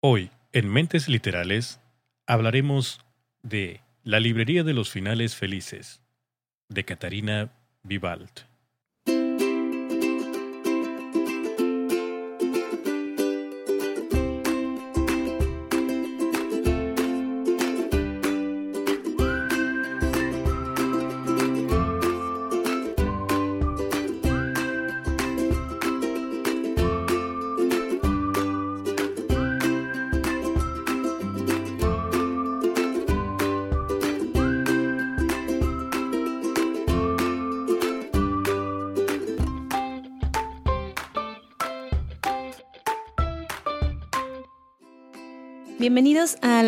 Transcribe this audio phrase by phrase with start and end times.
[0.00, 1.80] Hoy, en Mentes Literales,
[2.24, 3.00] hablaremos
[3.42, 6.02] de La Librería de los Finales Felices,
[6.68, 7.50] de Catarina
[7.82, 8.47] Vivalt.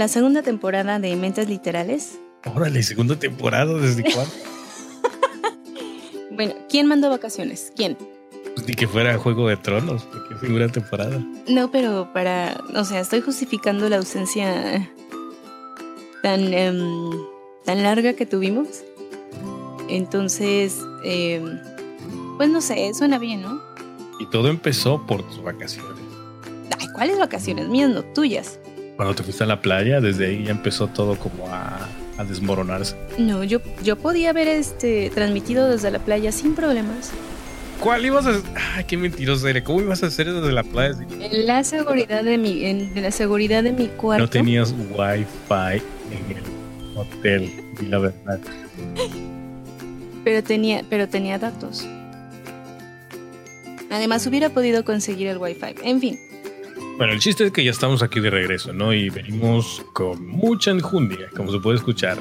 [0.00, 2.18] La segunda temporada de Mentes Literales.
[2.46, 4.32] Órale, segunda temporada, ¿desde cuándo?
[6.30, 7.70] bueno, ¿quién mandó vacaciones?
[7.76, 7.98] ¿Quién?
[8.54, 11.22] Pues ni que fuera Juego de Tronos, porque fue temporada.
[11.48, 14.90] No, pero para, o sea, estoy justificando la ausencia
[16.22, 17.10] tan, em,
[17.66, 18.82] tan larga que tuvimos.
[19.90, 21.60] Entonces, em,
[22.38, 23.60] pues no sé, suena bien, ¿no?
[24.18, 25.92] Y todo empezó por tus vacaciones.
[26.78, 27.68] Ay, ¿cuáles vacaciones?
[27.68, 28.58] Mías, no tuyas
[29.00, 31.88] cuando te fuiste a la playa, desde ahí ya empezó todo como a,
[32.28, 32.96] desmoronarse.
[33.16, 37.10] No, yo, yo podía haber este, transmitido desde la playa sin problemas.
[37.80, 38.42] ¿Cuál ibas a hacer?
[38.76, 39.62] Ay, qué mentiroso eres.
[39.62, 40.98] ¿Cómo ibas a hacer desde la playa?
[41.18, 44.24] En la seguridad de mi, en, la seguridad de mi cuarto.
[44.24, 48.38] No tenías wifi en el hotel, y la verdad.
[50.24, 51.88] Pero tenía, pero tenía datos.
[53.90, 55.74] Además hubiera podido conseguir el wifi.
[55.82, 56.18] En fin.
[57.00, 58.92] Bueno, el chiste es que ya estamos aquí de regreso, ¿no?
[58.92, 62.18] Y venimos con mucha enjundia, como se puede escuchar.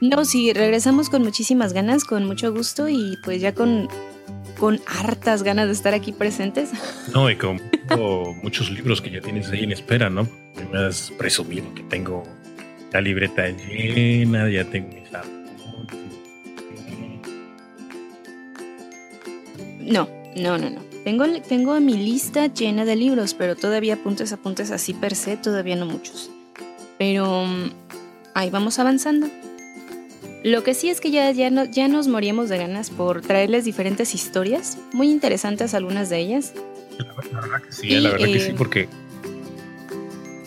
[0.00, 3.90] No, sí, regresamos con muchísimas ganas, con mucho gusto y pues ya con,
[4.58, 6.70] con hartas ganas de estar aquí presentes.
[7.12, 7.60] No, y con
[8.42, 10.26] muchos libros que ya tienes ahí en espera, ¿no?
[10.72, 12.24] Me has presumido que tengo
[12.92, 15.02] la libreta llena, ya tengo mis
[19.80, 20.80] No, no, no, no.
[21.04, 25.74] Tengo, tengo mi lista llena de libros, pero todavía apuntes, apuntes así per se, todavía
[25.74, 26.30] no muchos.
[26.98, 27.72] Pero mm,
[28.34, 29.28] ahí vamos avanzando.
[30.44, 33.64] Lo que sí es que ya, ya, no, ya nos moríamos de ganas por traerles
[33.64, 36.52] diferentes historias, muy interesantes algunas de ellas.
[36.98, 38.88] La verdad que sí, la verdad que sí, eh, porque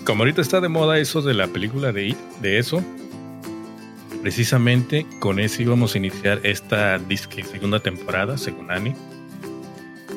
[0.06, 2.84] como ahorita está de moda eso de la película de de eso,
[4.22, 8.94] precisamente con eso íbamos a iniciar esta disque segunda temporada, según Ani.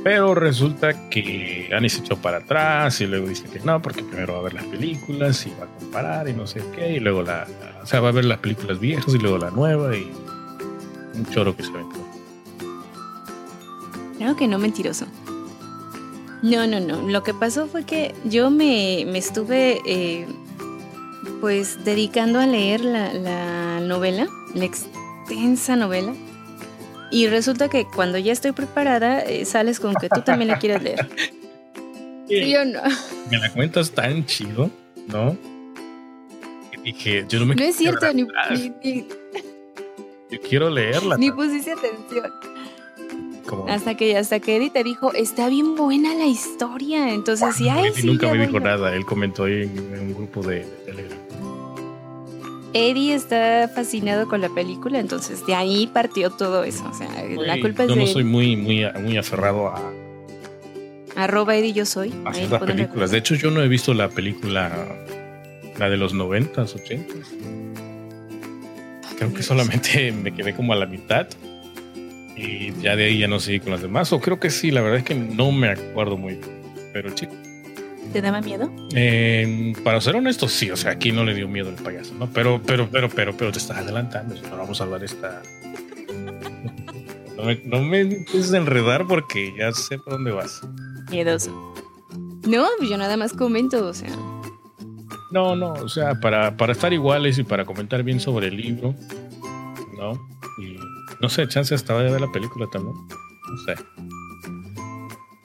[0.04, 4.34] Pero resulta que Ani se echó para atrás y luego dice que no, porque primero
[4.34, 7.22] va a ver las películas y va a comparar y no sé qué, y luego
[7.22, 7.46] la,
[7.82, 10.10] o sea, va a ver las películas viejas y luego la nueva y
[11.14, 11.98] un choro que se aventó.
[14.18, 15.06] Creo que no mentiroso.
[16.42, 17.08] No, no, no.
[17.08, 20.26] Lo que pasó fue que yo me, estuve eh,
[21.40, 26.14] pues dedicando a leer la, novela, la extensa novela.
[27.10, 30.82] Y resulta que cuando ya estoy preparada, eh, sales con que tú también la quieres
[30.82, 31.08] leer.
[32.28, 32.82] ¿Sí o no?
[33.30, 34.70] Me la cuentas tan chido,
[35.06, 35.36] ¿no?
[36.72, 38.26] Y dije, yo no me No es cierto, ni,
[40.30, 41.16] Yo quiero leerla.
[41.16, 42.30] Ni pusiste atención.
[43.68, 47.12] Hasta que hasta que Eddie te dijo, está bien buena la historia.
[47.12, 48.94] Entonces, sí, ay, sí, nunca me dijo nada.
[48.94, 51.18] Él comentó ahí en, un grupo de, Telegram.
[52.74, 56.84] Eddie está fascinado con la película, entonces de ahí partió todo eso.
[56.90, 58.02] O sea, la culpa es yo de.
[58.02, 59.80] no soy muy, muy, muy aferrado a.
[61.16, 62.12] Arroba Eddie yo soy.
[62.24, 63.10] A las películas.
[63.10, 64.70] De hecho, yo no he visto la película,
[65.78, 67.28] la de los noventas, ochentas.
[69.16, 71.26] Creo que solamente me quedé como a la mitad.
[72.38, 74.12] Y ya de ahí ya no seguí con las demás.
[74.12, 76.62] O creo que sí, la verdad es que no me acuerdo muy bien.
[76.92, 77.32] Pero chico.
[78.12, 78.70] ¿Te daba miedo?
[78.94, 80.70] Eh, para ser honesto, sí.
[80.70, 82.30] O sea, aquí no le dio miedo el payaso, ¿no?
[82.32, 84.36] Pero, pero, pero, pero, pero te estás adelantando.
[84.48, 85.42] No vamos a hablar esta.
[87.36, 90.60] No me, no me empieces a enredar porque ya sé por dónde vas.
[91.10, 91.74] Miedoso.
[92.46, 94.10] No, yo nada más comento, o sea.
[95.30, 98.94] No, no, o sea, para, para estar iguales y para comentar bien sobre el libro,
[99.98, 100.12] ¿no?
[100.58, 100.78] Y
[101.20, 102.94] no sé, chance hasta vaya a ver la película también.
[102.96, 103.74] No sé.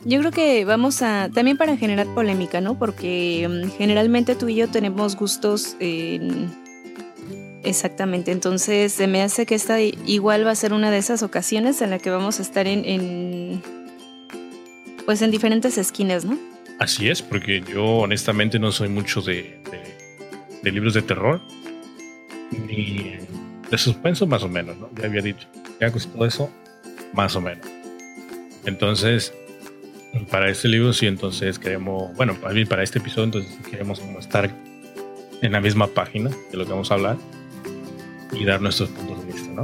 [0.06, 2.78] Yo creo que vamos a, también para generar polémica, ¿no?
[2.78, 5.78] Porque mm, generalmente tú y yo tenemos gustos
[7.64, 11.82] exactamente, entonces se me hace que esta igual va a ser una de esas ocasiones
[11.82, 13.62] en la que vamos a estar en,
[15.06, 16.38] pues en diferentes esquinas, ¿no?
[16.80, 19.62] Así es, porque yo honestamente no soy mucho de,
[20.62, 21.40] de libros de terror,
[22.68, 23.14] ni
[23.70, 24.90] de suspenso más o menos, ¿no?
[25.00, 25.48] Ya había dicho,
[25.80, 26.50] ya costó eso
[27.14, 27.66] más o menos.
[28.66, 29.34] Entonces,
[30.30, 34.50] para este libro sí, entonces queremos, bueno, para este episodio entonces queremos como estar
[35.42, 37.18] en la misma página de lo que vamos a hablar
[38.32, 39.64] y dar nuestros puntos de vista, ¿no?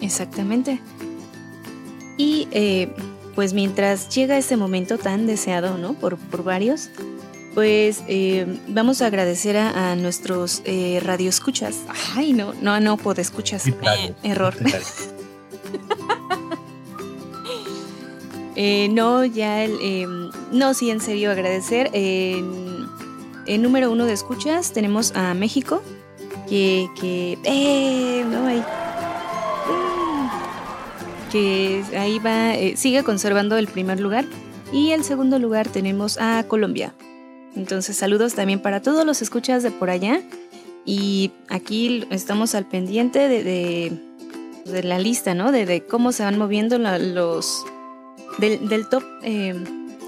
[0.00, 0.80] Exactamente.
[2.16, 2.88] Y eh,
[3.34, 5.94] pues mientras llega ese momento tan deseado, ¿no?
[5.94, 6.90] Por, por varios,
[7.54, 11.76] pues eh, vamos a agradecer a, nuestros eh, radioescuchas.
[12.14, 13.64] Ay, no, no, no, puedo escuchas.
[14.22, 14.54] error.
[18.56, 19.76] Eh, no, ya el.
[19.82, 21.90] Em, no, sí, en serio, agradecer.
[21.92, 22.86] En,
[23.60, 25.82] número uno de escuchas tenemos a México,
[26.48, 26.88] que.
[27.00, 28.62] que eh, no, hay
[31.32, 34.24] que ahí va, sigue conservando el primer lugar.
[34.72, 36.94] Y el segundo lugar tenemos a Colombia,
[37.56, 40.20] entonces saludos también para todos los escuchas de por allá.
[40.84, 43.98] Y aquí estamos al pendiente de,
[44.66, 45.50] de, la lista, ¿no?
[45.50, 47.64] De, cómo se van moviendo los...
[48.38, 49.02] Del, top...
[49.22, 49.54] Eh,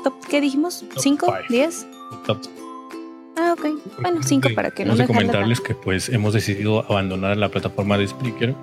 [0.05, 0.85] top ¿Qué dijimos?
[0.99, 1.33] ¿Cinco?
[1.49, 1.87] ¿Diez?
[3.39, 3.67] Ah, ok.
[4.03, 7.97] Bueno, cinco para que no Vamos a comentarles que pues hemos decidido abandonar la plataforma
[7.97, 8.55] de Spreaker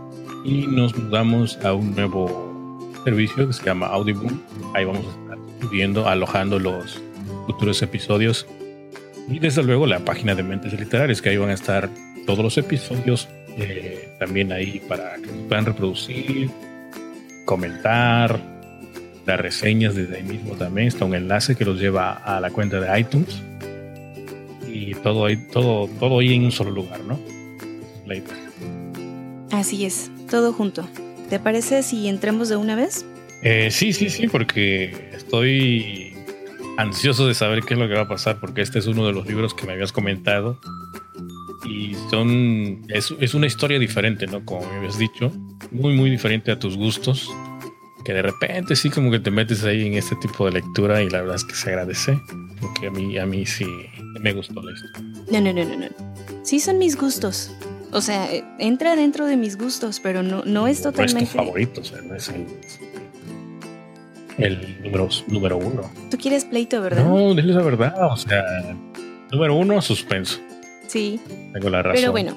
[0.45, 4.29] y nos mudamos a un nuevo servicio que se llama Audible.
[4.75, 7.01] Ahí vamos a estar subiendo, alojando los
[7.47, 8.45] futuros episodios
[9.29, 11.89] y desde luego la página de Mentes Literarias, que ahí van a estar
[12.25, 13.27] todos los episodios,
[13.57, 16.49] eh, también ahí para que puedan reproducir,
[17.45, 18.39] comentar,
[19.25, 20.87] las reseñas desde ahí mismo también.
[20.87, 23.41] Está un enlace que los lleva a la cuenta de iTunes.
[24.67, 27.19] Y todo ahí, todo, todo ahí en un solo lugar, ¿no?
[29.51, 30.87] Así es, todo junto.
[31.29, 33.05] ¿Te parece si entremos de una vez?
[33.43, 36.12] Eh, sí, sí, sí, porque estoy
[36.77, 39.13] ansioso de saber qué es lo que va a pasar, porque este es uno de
[39.13, 40.59] los libros que me habías comentado.
[41.65, 42.85] Y son.
[42.89, 44.43] Es, una historia diferente, ¿no?
[44.43, 45.31] Como me habías dicho.
[45.71, 47.31] Muy, muy diferente a tus gustos.
[48.03, 51.09] Que de repente sí, como que te metes ahí en este tipo de lectura y
[51.09, 52.19] la verdad es que se agradece.
[52.59, 53.65] Porque a mí, a mí sí
[54.19, 55.23] me gustó la historia.
[55.31, 56.43] No, no, no, no, no.
[56.43, 57.51] Sí son mis gustos.
[57.91, 58.27] O sea,
[58.59, 61.13] entra dentro de mis gustos, pero no, no es totalmente.
[61.13, 62.45] No es tu favorito, o sea, no es el
[64.38, 65.89] el número, número uno.
[66.09, 67.06] Tú quieres pleito, ¿verdad?
[67.06, 68.12] No, dile la verdad.
[68.12, 68.44] O sea,
[69.31, 70.39] número uno, suspenso.
[70.88, 71.19] Sí.
[71.53, 71.95] Tengo la razón.
[71.95, 72.35] Pero bueno.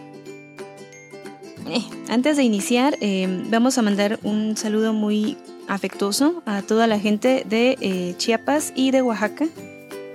[1.69, 5.37] Eh, antes de iniciar, eh, vamos a mandar un saludo muy
[5.69, 9.46] afectuoso a toda la gente de eh, Chiapas y de Oaxaca,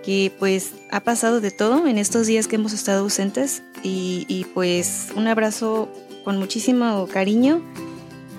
[0.04, 4.46] que pues ha pasado de todo en estos días que hemos estado ausentes y, y
[4.46, 5.90] pues un abrazo
[6.24, 7.62] con muchísimo cariño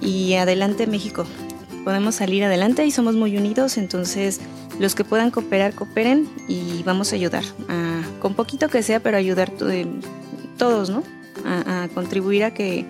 [0.01, 1.27] y adelante México
[1.85, 4.41] podemos salir adelante y somos muy unidos, entonces
[4.79, 7.45] los que puedan cooperar, cooperen y vamos a ayudar,
[8.21, 9.87] con poquito que sea, pero ayudar eh,
[10.59, 11.03] todos, ¿no?
[11.45, 12.87] A, contribuir a que,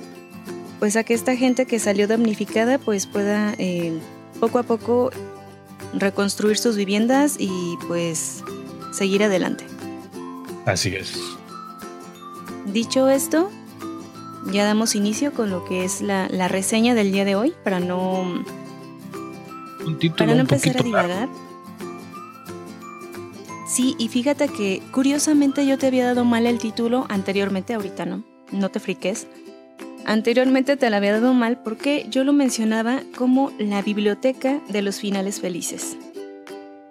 [0.78, 3.98] pues a que esta gente que salió damnificada, pues pueda eh,
[4.40, 5.10] poco a poco
[5.94, 8.42] reconstruir sus viviendas y pues
[8.92, 9.64] seguir adelante.
[10.66, 11.14] Así es.
[12.66, 13.50] Dicho esto,
[14.52, 17.80] ya damos inicio con lo que es la, la reseña del día de hoy para
[17.80, 18.44] no
[20.16, 21.28] para no empezar a divagar.
[23.72, 28.22] Sí, y fíjate que curiosamente yo te había dado mal el título anteriormente, ahorita no,
[28.50, 29.26] no te friques.
[30.04, 34.98] Anteriormente te lo había dado mal porque yo lo mencionaba como la biblioteca de los
[34.98, 35.96] finales felices.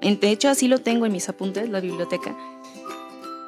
[0.01, 2.35] De hecho, así lo tengo en mis apuntes, la biblioteca.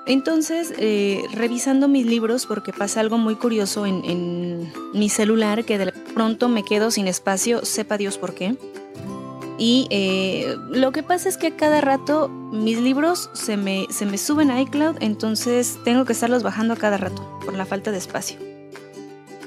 [0.06, 5.78] Entonces, eh, revisando mis libros, porque pasa algo muy curioso en, en mi celular, que
[5.78, 8.56] de pronto me quedo sin espacio, sepa Dios por qué.
[9.58, 14.06] Y eh, lo que pasa es que a cada rato mis libros se me, se
[14.06, 17.92] me suben a iCloud, entonces tengo que estarlos bajando a cada rato por la falta
[17.92, 18.38] de espacio.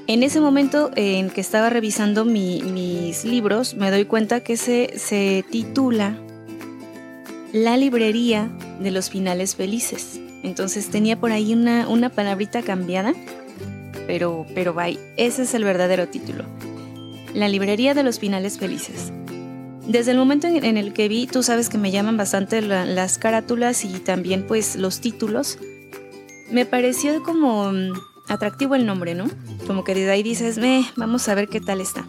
[0.09, 5.45] En ese momento en que estaba revisando mis libros, me doy cuenta que se, se
[5.51, 6.17] titula
[7.53, 8.49] La librería
[8.79, 10.21] de los finales felices.
[10.45, 13.15] Entonces tenía por ahí una, una palabrita cambiada,
[14.07, 16.45] pero, pero bye, ese es el verdadero título.
[17.35, 19.13] La librería de los finales felices.
[19.89, 23.85] Desde el momento en, el que vi, tú sabes que me llaman bastante las carátulas
[23.85, 25.59] y también pues los títulos,
[26.51, 27.93] me pareció como mm,
[28.29, 29.27] atractivo el nombre, ¿no?
[29.67, 32.05] Como que desde ahí dices, eh, vamos a ver qué tal está.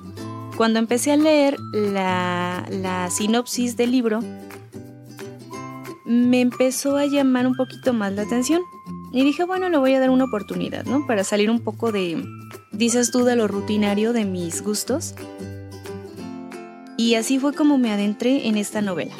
[0.58, 4.22] Cuando empecé a leer la, la sinopsis del libro,
[6.04, 8.62] me empezó a llamar un poquito más la atención.
[9.14, 11.06] Y dije, bueno, le voy a dar una oportunidad, ¿no?
[11.06, 12.26] Para salir un poco de,
[12.72, 15.14] dices tú, de lo rutinario de mis gustos
[16.98, 19.14] y así fue como me adentré en esta novela.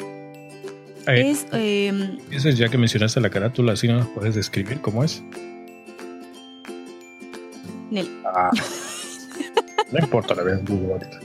[1.06, 1.92] es, eh,
[2.30, 5.22] ya que mencionaste la carátula, ¿sí no nos puedes describir cómo es?
[7.90, 8.08] Nel.
[8.24, 8.50] Ah,
[9.92, 11.20] no importa, la vez Google ahorita.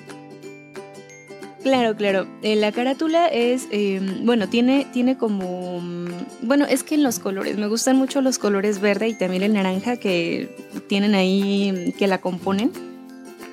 [1.63, 2.27] Claro, claro.
[2.41, 5.81] Eh, la carátula es, em, bueno, tiene, tiene como,
[6.41, 9.53] bueno, es que en los colores, me gustan mucho los colores verde y también el
[9.53, 10.49] naranja que
[10.87, 12.71] tienen ahí, que la componen.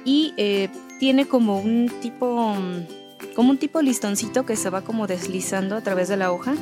[0.04, 0.68] Y eh,
[1.00, 5.80] tiene como un tipo, mm, como un tipo listoncito que se va como deslizando a
[5.80, 6.54] través de la hoja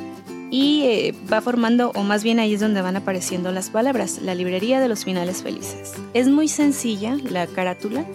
[0.49, 4.33] y eh, va formando, o más bien ahí es donde van apareciendo las palabras, la
[4.33, 5.93] librería de los finales felices.
[6.13, 8.05] Es muy sencilla la carátula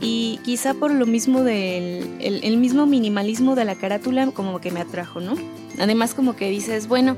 [0.00, 4.80] y quizá por lo mismo del el, mismo minimalismo de la carátula como que me
[4.80, 5.36] atrajo, ¿no?
[5.78, 7.16] Además como que dices, bueno,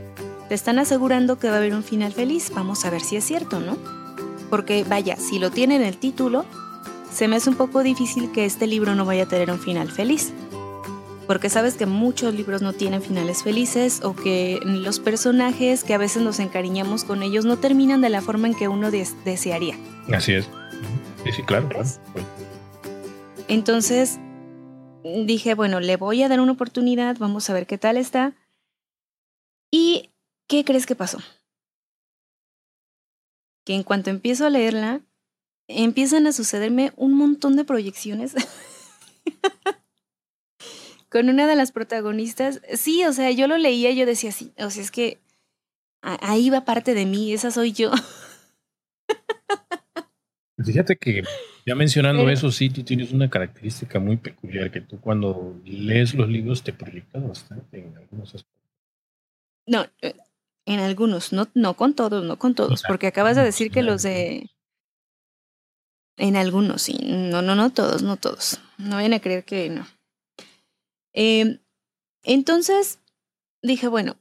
[0.50, 3.24] te están asegurando que va a haber un final feliz, vamos a ver si es
[3.24, 3.78] cierto, ¿no?
[4.50, 6.44] Porque vaya, si lo tiene en el título,
[7.16, 9.90] se me hace un poco difícil que este libro no vaya a tener un final
[9.90, 10.34] feliz.
[11.26, 15.98] Porque sabes que muchos libros no tienen finales felices o que los personajes que a
[15.98, 19.78] veces nos encariñamos con ellos no terminan de la forma en que uno desearía.
[20.12, 20.44] Así es.
[21.24, 21.88] Sí, sí, claro, claro.
[23.48, 24.18] Entonces
[25.24, 28.34] dije, bueno, le voy a dar una oportunidad, vamos a ver qué tal está.
[29.70, 30.10] ¿Y
[30.48, 31.18] qué crees que pasó?
[33.64, 35.00] Que en cuanto empiezo a leerla,
[35.68, 38.34] empiezan a sucederme un montón de proyecciones
[41.08, 42.60] con una de las protagonistas.
[42.74, 45.20] Sí, o sea, yo lo leía y yo decía, sí, o sea, es que
[46.00, 47.90] ahí va parte de mí, esa soy yo.
[50.64, 51.22] Fíjate que
[51.66, 56.28] ya mencionando eso, sí, tú tienes una característica muy peculiar, que tú cuando lees los
[56.28, 58.56] libros te proyectas bastante en algunos aspectos.
[59.66, 60.14] No, eh,
[60.64, 64.02] en algunos, no, no con todos, no con todos, porque acabas de decir que los
[64.02, 64.48] de...
[66.16, 68.60] En algunos, sí, no, no, no todos, no todos.
[68.78, 69.86] No vayan a creer que no.
[71.12, 71.58] Em,
[72.22, 72.98] entonces,
[73.62, 74.16] dije, bueno,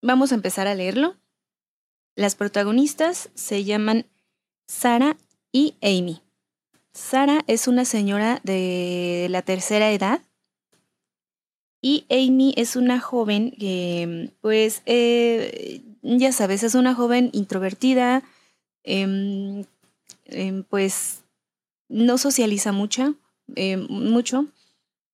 [0.00, 1.16] vamos a empezar a leerlo.
[2.14, 4.06] Las protagonistas se llaman
[4.68, 5.16] Sara
[5.50, 6.22] y Amy.
[6.92, 10.22] Sara es una señora de la tercera edad
[11.82, 18.22] y Amy es una joven que, pues, eh, ya sabes, es una joven introvertida,
[18.84, 19.64] em,
[20.24, 21.23] em, pues,
[21.88, 23.16] no socializa mucho,
[23.54, 24.46] em, mucho.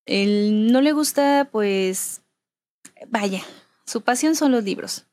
[0.06, 2.22] no le gusta, pues,
[3.08, 3.42] vaya,
[3.86, 5.06] su pasión son los libros,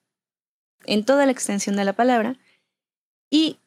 [0.85, 2.37] en toda la extensión de la palabra.
[3.29, 3.57] Y,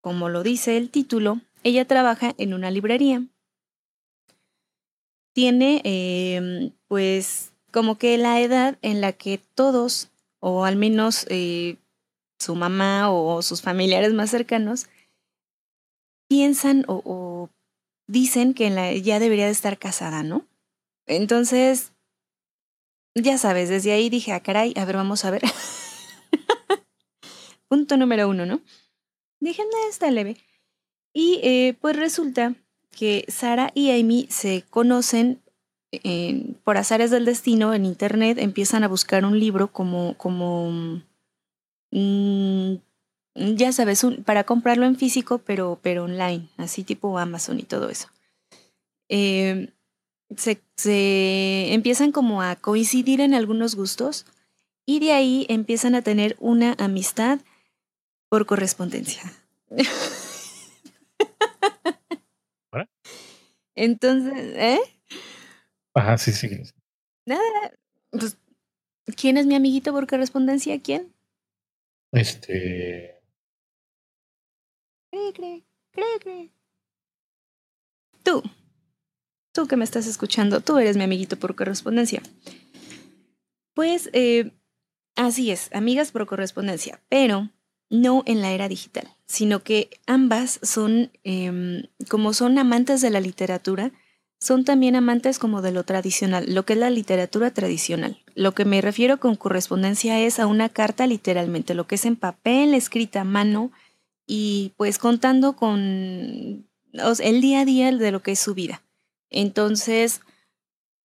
[0.00, 3.22] como lo dice el título, ella trabaja en una librería.
[5.34, 11.76] Tiene, em, pues, como que la edad en la que todos, o al menos eh,
[12.38, 14.86] su mamá o sus familiares más cercanos,
[16.30, 17.50] piensan o,
[18.06, 20.46] dicen que ya debería de estar casada, ¿no?
[21.06, 21.92] Entonces,
[23.16, 25.42] ya sabes, desde ahí dije, ah, caray, a ver, vamos a ver.
[27.68, 28.60] Punto número uno, ¿no?
[29.40, 30.36] Dije, no, está leve.
[31.12, 32.54] Y eh, pues resulta
[32.96, 35.42] que Sara y Amy se conocen
[36.62, 41.02] por azares del destino en internet, empiezan a buscar un libro como, como
[41.90, 42.74] mm,
[43.34, 48.08] ya sabes, para comprarlo en físico, pero, pero online, así tipo Amazon y todo eso.
[49.08, 49.68] Em,
[50.36, 54.26] se, se empiezan como a coincidir en algunos gustos
[54.86, 57.40] y de ahí empiezan a tener una amistad
[58.28, 59.22] por correspondencia.
[63.74, 64.80] Entonces, ¿eh?
[65.94, 66.48] Ajá, sí, sí.
[67.24, 67.42] Nada,
[68.10, 68.36] pues,
[69.16, 70.80] ¿quién es mi amiguito por correspondencia?
[70.82, 71.14] ¿Quién?
[72.12, 73.19] Este.
[78.22, 78.42] Tú.
[79.52, 82.22] Tú que me estás escuchando, tú eres mi amiguito por correspondencia.
[83.74, 84.52] Pues, eh,
[85.16, 87.50] así es, amigas por correspondencia, pero
[87.88, 93.20] no en la era digital, sino que ambas son, em, como son amantes de la
[93.20, 93.92] literatura,
[94.38, 98.22] son también amantes como de lo tradicional, lo que es la literatura tradicional.
[98.34, 102.16] Lo que me refiero con correspondencia es a una carta literalmente, lo que es en
[102.16, 103.72] papel, escrita a mano
[104.32, 108.80] y pues contando con el día a día de lo que es su vida.
[109.28, 110.20] Entonces,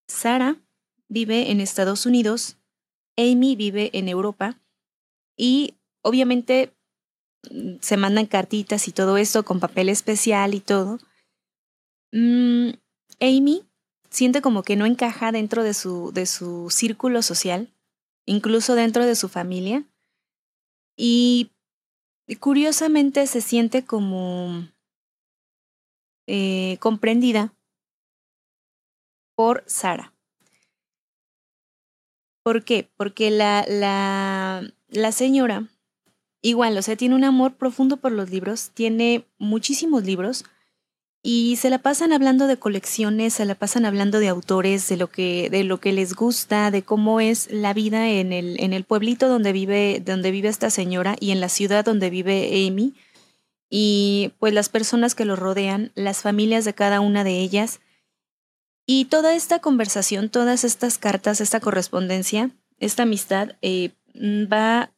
[0.06, 0.60] Sara
[1.08, 2.56] vive en Estados Unidos,
[3.16, 4.60] Amy vive en Europa
[5.36, 6.72] y obviamente
[7.80, 11.00] se mandan cartitas y todo eso con papel especial y todo.
[12.12, 12.74] Mm,
[13.18, 13.64] Amy
[14.08, 17.74] siente como que no encaja dentro de su, de su círculo social,
[18.24, 19.84] incluso dentro de su familia.
[20.96, 21.50] Y
[22.34, 24.66] curiosamente se siente como
[26.26, 27.54] eh, comprendida
[29.36, 30.12] por Sara.
[32.42, 32.90] ¿Por qué?
[32.96, 35.68] Porque la, la, la señora
[36.42, 40.44] igual, o sea, tiene un amor profundo por los libros, tiene muchísimos libros
[41.28, 45.08] y se la pasan hablando de colecciones, se la pasan hablando de autores, de lo
[45.08, 48.84] que, de lo que les gusta, de cómo es la vida en el, en el
[48.84, 52.94] pueblito donde vive, donde vive esta señora y en la ciudad donde vive Amy.
[53.68, 57.80] Y pues las personas que lo rodean, las familias de cada una de ellas.
[58.86, 64.92] Y toda esta conversación, todas estas cartas, esta correspondencia, esta amistad, eh, va,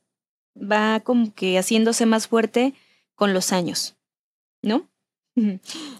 [0.55, 2.75] va como que haciéndose más fuerte
[3.15, 3.97] con los años,
[4.61, 4.91] ¿no?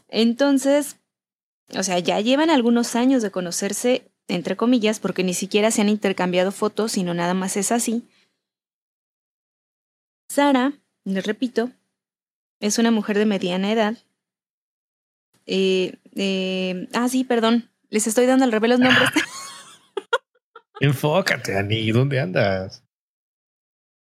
[0.09, 0.97] Entonces,
[1.77, 5.89] o sea, ya llevan algunos años de conocerse, entre comillas, porque ni siquiera se han
[5.89, 8.09] intercambiado fotos, sino nada más es así.
[10.31, 10.73] Sara,
[11.05, 11.71] les repito,
[12.61, 13.97] es una mujer de mediana edad.
[15.47, 19.09] Eh, eh, ah, sí, perdón, les estoy dando al revés los nombres.
[20.81, 22.85] Enfócate, Ani, ¿dónde andas?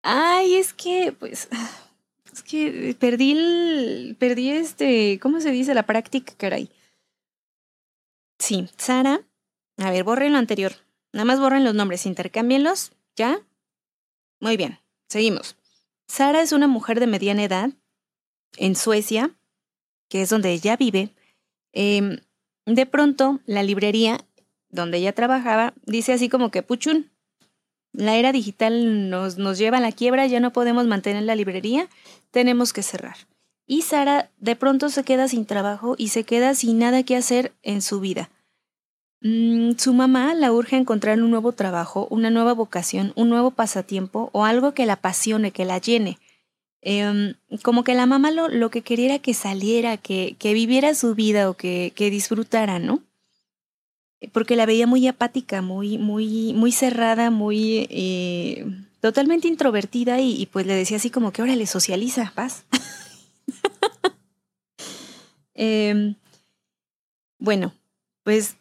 [0.03, 1.49] Ay, es que, pues,
[2.33, 5.73] es que perdí el, perdí este, ¿cómo se dice?
[5.73, 6.69] La práctica, caray.
[8.39, 9.21] Sí, Sara.
[9.77, 10.73] A ver, borren lo anterior.
[11.13, 12.91] Nada más borren los nombres, intercámbienlos.
[13.15, 13.39] ¿Ya?
[14.39, 15.57] Muy bien, seguimos.
[16.07, 17.69] Sara es una mujer de mediana edad
[18.57, 19.31] en Suecia,
[20.09, 21.09] que es donde ella vive.
[21.73, 22.19] Em,
[22.65, 24.25] de pronto, la librería
[24.69, 27.11] donde ella trabajaba dice así como que, puchun,
[27.93, 31.89] la era digital nos, nos lleva a la quiebra, ya no podemos mantener la librería,
[32.31, 33.17] tenemos que cerrar.
[33.67, 37.53] Y Sara de pronto se queda sin trabajo y se queda sin nada que hacer
[37.61, 38.29] en su vida.
[39.21, 43.51] Mm, su mamá la urge a encontrar un nuevo trabajo, una nueva vocación, un nuevo
[43.51, 46.17] pasatiempo o algo que la apasione, que la llene.
[46.81, 50.95] Em, como que la mamá lo, lo, que quería era que saliera, que, que viviera
[50.95, 53.03] su vida o que, que disfrutara, ¿no?
[54.29, 58.65] porque la veía muy apática, muy, muy, muy cerrada, muy eh,
[59.01, 62.65] totalmente introvertida y, pues le decía así como que ahora le socializa, paz.
[65.53, 66.15] Em,
[67.37, 67.73] bueno,
[68.23, 68.55] pues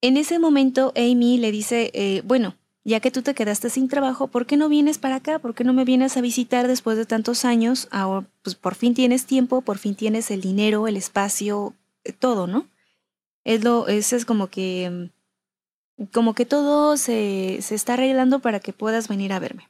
[0.00, 2.54] en ese momento Amy le dice, eh, bueno,
[2.84, 5.38] ya que tú te quedaste sin trabajo, ¿por qué no vienes para acá?
[5.38, 7.88] ¿Por qué no me vienes a visitar después de tantos años?
[7.90, 12.46] Ahora, pues por fin tienes tiempo, por fin tienes el dinero, el espacio, eh, todo,
[12.46, 12.68] ¿no?
[13.44, 15.10] Es lo, es, es como que,
[16.12, 19.68] como que todo se, se está arreglando para que puedas venir a verme.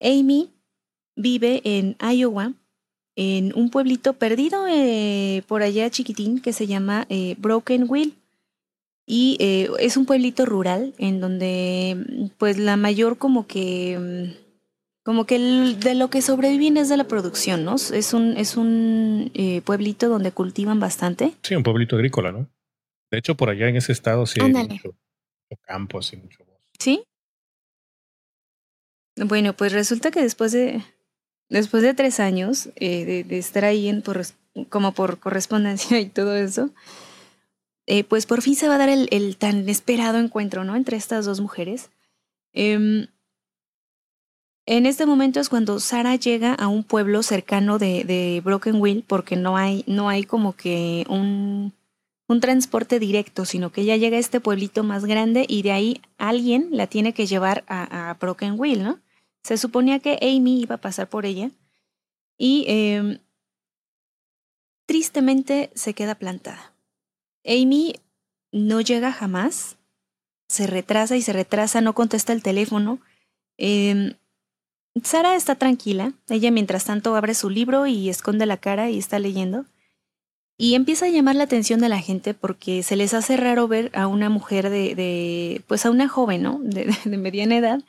[0.00, 0.50] Amy
[1.14, 2.52] vive en Iowa,
[3.16, 8.14] en un pueblito perdido eh, por allá chiquitín que se llama eh, Broken Wheel.
[9.08, 14.34] Y eh, es un pueblito rural en donde pues la mayor como que
[15.06, 17.76] como que de lo que sobreviven es de la producción, ¿no?
[17.76, 21.32] Es un, es un eh, pueblito donde cultivan bastante.
[21.44, 22.48] Sí, un pueblito agrícola, ¿no?
[23.10, 24.94] De hecho, por allá en ese estado sí hay mucho,
[25.62, 26.70] campos y mucho bosque.
[26.78, 27.04] ¿Sí?
[29.16, 30.82] Bueno, pues resulta que después de,
[31.48, 34.20] después de tres años eh, de, estar ahí en por,
[34.68, 36.70] como por correspondencia y todo eso,
[37.86, 40.76] eh, pues por fin se va a dar el, el, tan esperado encuentro, ¿no?
[40.76, 41.90] Entre estas dos mujeres.
[42.52, 43.06] Eh,
[44.68, 49.36] en este momento es cuando Sara llega a un pueblo cercano de, Broken Wheel porque
[49.36, 51.72] no hay, no hay como que un,
[52.28, 56.00] un transporte directo, sino que ella llega a este pueblito más grande y de ahí
[56.18, 59.00] alguien la tiene que llevar a, Broken Wheel, ¿no?
[59.42, 61.50] Se suponía que Amy iba a pasar por ella
[62.36, 63.18] y em,
[64.86, 66.74] tristemente se queda plantada.
[67.44, 67.94] Amy
[68.50, 69.76] no llega jamás,
[70.48, 72.98] se retrasa y se retrasa, no contesta el teléfono.
[73.56, 74.16] Eh,
[75.02, 76.12] Sara está tranquila.
[76.28, 79.66] Ella mientras tanto abre su libro y esconde la cara y está leyendo.
[80.58, 83.90] Y empieza a llamar la atención de la gente porque se les hace raro ver
[83.94, 86.58] a una mujer de, pues a una joven, ¿no?
[86.62, 86.86] De,
[87.18, 87.80] mediana edad,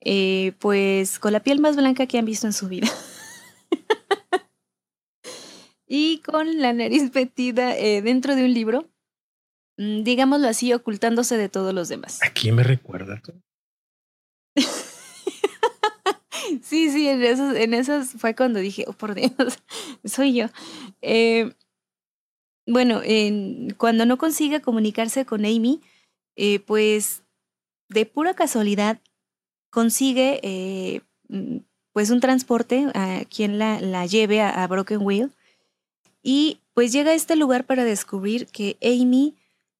[0.00, 2.88] eh, pues con la piel más blanca que han visto en su vida.
[5.86, 8.88] y con la nariz metida eh, dentro de un libro,
[9.76, 12.20] mm, digámoslo así, ocultándose de todos los demás.
[12.22, 13.34] ¿A quién me recuerda tú?
[16.62, 19.32] Sí, sí, en esas, en esas fue cuando dije, oh por Dios,
[20.04, 20.46] soy yo.
[21.02, 21.52] Eh,
[22.66, 25.80] bueno, en, cuando no consigue comunicarse con Amy,
[26.34, 27.22] eh, pues
[27.88, 29.00] de pura casualidad
[29.70, 31.58] consigue eh, mm,
[31.92, 35.32] pues un transporte a quien la, la lleve a, a, Broken Wheel
[36.22, 39.34] y pues llega a este lugar para descubrir que Amy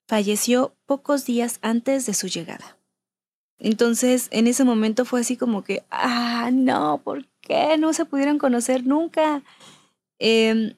[0.06, 2.78] falleció pocos días antes de su llegada.
[3.58, 8.38] Entonces, en ese momento fue así como que, ah, no, ¿por qué no se pudieron
[8.38, 9.42] conocer nunca?
[10.18, 10.76] Eh,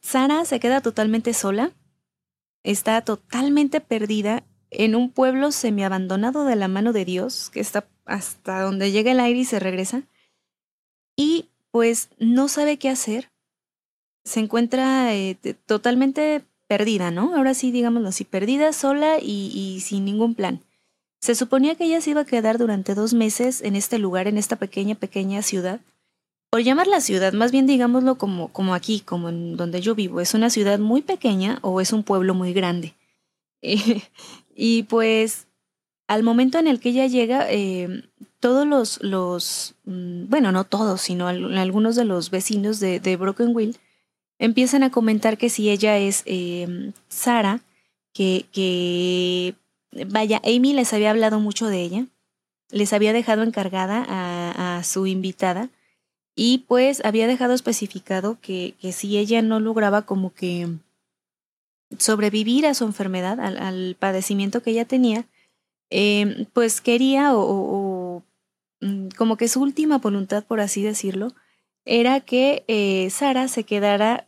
[0.00, 1.72] Sara se queda totalmente sola,
[2.62, 8.60] está totalmente perdida en un pueblo semiabandonado de la mano de Dios, que está hasta
[8.62, 10.02] donde llega el aire y se regresa.
[11.16, 13.30] Y pues no sabe qué hacer.
[14.24, 17.34] Se encuentra eh, totalmente perdida, ¿no?
[17.36, 20.60] Ahora sí, digámoslo así, perdida, sola y, y sin ningún plan.
[21.20, 24.38] Se suponía que ella se iba a quedar durante dos meses en este lugar, en
[24.38, 25.80] esta pequeña, pequeña ciudad.
[26.54, 30.20] Por llamarla ciudad, más bien digámoslo como, como aquí, como en donde yo vivo.
[30.20, 32.94] Es una ciudad muy pequeña o es un pueblo muy grande.
[34.54, 35.48] y pues
[36.06, 38.04] al momento en el que ella llega, eh,
[38.38, 43.76] todos los, los, mm, bueno, no todos, sino algunos de los vecinos de, Broken Wheel
[44.38, 47.62] empiezan a comentar que si ella es eh, Sara,
[48.12, 49.56] que, que,
[50.06, 52.06] vaya, Amy les había hablado mucho de ella,
[52.70, 55.68] les había dejado encargada a su invitada
[56.36, 60.68] y pues había dejado especificado que, que si ella no lograba como que
[61.98, 65.26] sobrevivir a su enfermedad, al, padecimiento que ella tenía,
[65.90, 68.22] em, pues quería o,
[68.80, 71.32] mm, como que su última voluntad, por así decirlo,
[71.84, 74.26] era que eh, Sara se quedara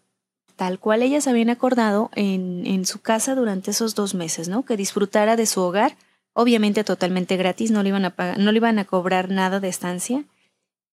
[0.57, 4.65] tal cual ellas habían acordado en, en, su casa durante esos dos meses, ¿no?
[4.65, 5.97] Que disfrutara de su hogar,
[6.33, 10.25] obviamente totalmente gratis, no le iban a, no le iban a cobrar nada de estancia,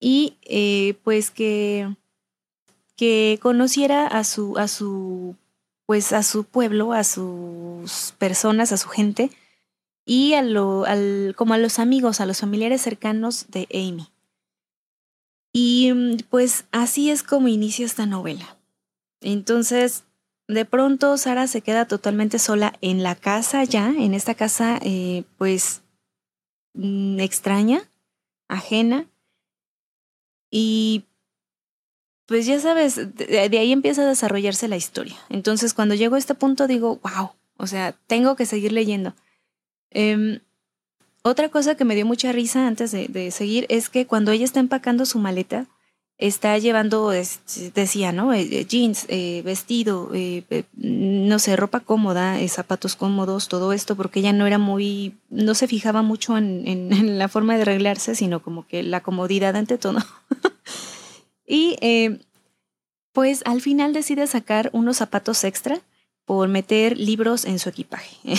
[0.04, 1.96] y eh, pues que,
[2.98, 5.38] que conociera a su, a su
[5.86, 9.32] pues a su pueblo, a sus personas, a su gente
[10.06, 14.10] y a lo, al, como a los amigos, a los familiares cercanos de Amy.
[15.54, 18.58] Y mm, pues así es como inicia esta novela.
[19.22, 20.04] Entonces,
[20.50, 25.24] de pronto Sara se queda totalmente sola en la casa ya, en esta casa eh,
[25.38, 25.82] pues
[26.74, 27.90] mm, extraña,
[28.50, 29.08] ajena.
[30.56, 31.06] Y
[32.28, 35.16] pues ya sabes, de, ahí empieza a desarrollarse la historia.
[35.30, 39.16] Entonces, cuando llego a este punto, digo, wow, o sea, tengo que seguir leyendo.
[39.90, 40.42] Em,
[41.24, 44.60] otra cosa que me dio mucha risa antes de, seguir es que cuando ella está
[44.60, 45.66] empacando su maleta,
[46.18, 48.34] está llevando, decía, ¿no?
[48.34, 50.12] Eh, eh, jeans, eh, vestido,
[50.74, 55.68] no sé, ropa cómoda, zapatos cómodos, todo esto, porque ella no era muy, no se
[55.68, 60.00] fijaba mucho en, la forma de arreglarse, sino como que la comodidad ante todo.
[61.46, 61.76] Y
[63.12, 65.82] pues al final decide sacar unos zapatos extra
[66.26, 68.16] por meter libros en su equipaje.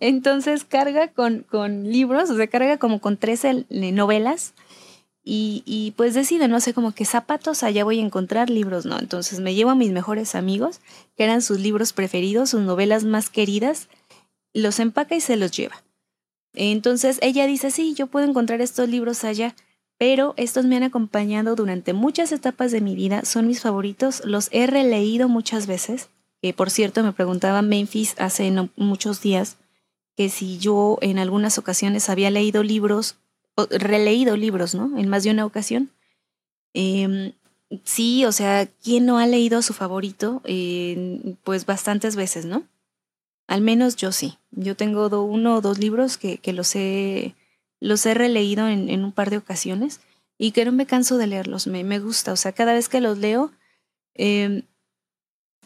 [0.00, 4.54] Entonces carga con, con, libros, o sea, carga como con 13 novelas
[5.28, 8.98] y, pues decide, no sé, como que zapatos allá voy a encontrar libros, ¿no?
[8.98, 10.80] Entonces me llevo a mis mejores amigos,
[11.16, 13.88] que eran sus libros preferidos, sus novelas más queridas,
[14.54, 15.82] los empaca y se los lleva.
[16.54, 19.56] Entonces ella dice, sí, yo puedo encontrar estos libros allá
[19.98, 24.48] pero estos me han acompañado durante muchas etapas de mi vida, son mis favoritos, los
[24.52, 26.10] he releído muchas veces,
[26.42, 29.56] que por cierto me preguntaba Memphis hace muchos días
[30.16, 33.16] que si yo en algunas ocasiones había leído libros,
[33.70, 34.98] releído libros, ¿no?
[34.98, 35.90] En más de una ocasión.
[36.74, 37.32] Em,
[37.84, 40.42] sí, o sea, ¿quién no ha leído su favorito?
[41.44, 42.64] pues bastantes veces, ¿no?
[43.46, 44.38] Al menos yo sí.
[44.50, 47.34] Yo tengo uno o dos libros que, que los he
[47.80, 50.00] los he releído en, un par de ocasiones
[50.38, 53.00] y que no me canso de leerlos, me, me gusta, o sea, cada vez que
[53.00, 53.52] los leo
[54.14, 54.62] em,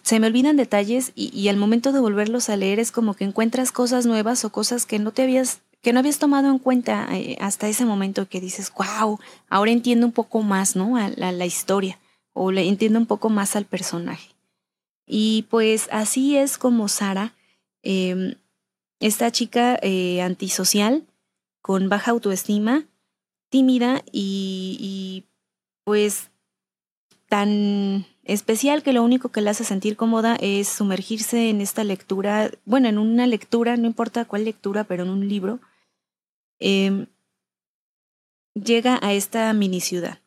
[0.02, 3.72] se me olvidan detalles y, al momento de volverlos a leer es como que encuentras
[3.72, 7.36] cosas nuevas o cosas que no te habías que no habías tomado en cuenta eh,
[7.40, 10.96] hasta ese momento que dices, wow, ahora entiendo un poco más, ¿no?
[10.96, 11.98] A, la historia
[12.32, 14.30] o le entiendo un poco más al personaje.
[15.06, 17.34] Y pues así es como Sara,
[17.82, 18.34] em,
[19.00, 21.04] esta chica eh, antisocial,
[21.62, 22.84] con baja autoestima,
[23.48, 25.24] tímida y,
[25.84, 26.30] pues
[27.28, 32.50] tan especial que lo único que la hace sentir cómoda es sumergirse en esta lectura,
[32.64, 35.60] bueno, en una lectura, no importa cuál lectura, pero en un libro,
[36.60, 37.06] em,
[38.54, 40.20] llega a esta mini ciudad.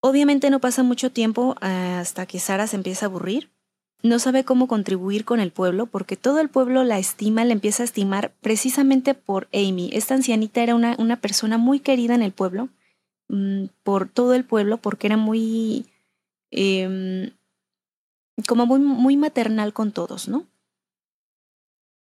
[0.00, 3.50] Obviamente no pasa mucho tiempo hasta que Sara se empieza a aburrir
[4.02, 7.82] no sabe cómo contribuir con el pueblo porque todo el pueblo la estima, la empieza
[7.82, 9.90] a estimar precisamente por Amy.
[9.92, 12.68] Esta ancianita era una, una persona muy querida en el pueblo,
[13.28, 15.86] mm, por todo el pueblo, porque era muy,
[16.50, 17.30] em,
[18.46, 20.46] como muy, muy maternal con todos, ¿no?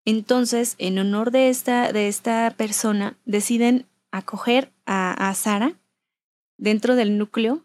[0.04, 5.74] Entonces, en honor de esta, de esta persona, deciden acoger a, a Sara
[6.56, 7.64] dentro del núcleo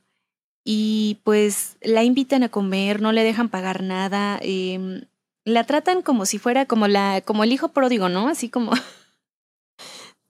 [0.64, 5.04] y pues la invitan a comer, no le dejan pagar nada, em,
[5.46, 8.28] la tratan como si fuera como la como el hijo pródigo, ¿no?
[8.28, 8.72] Así como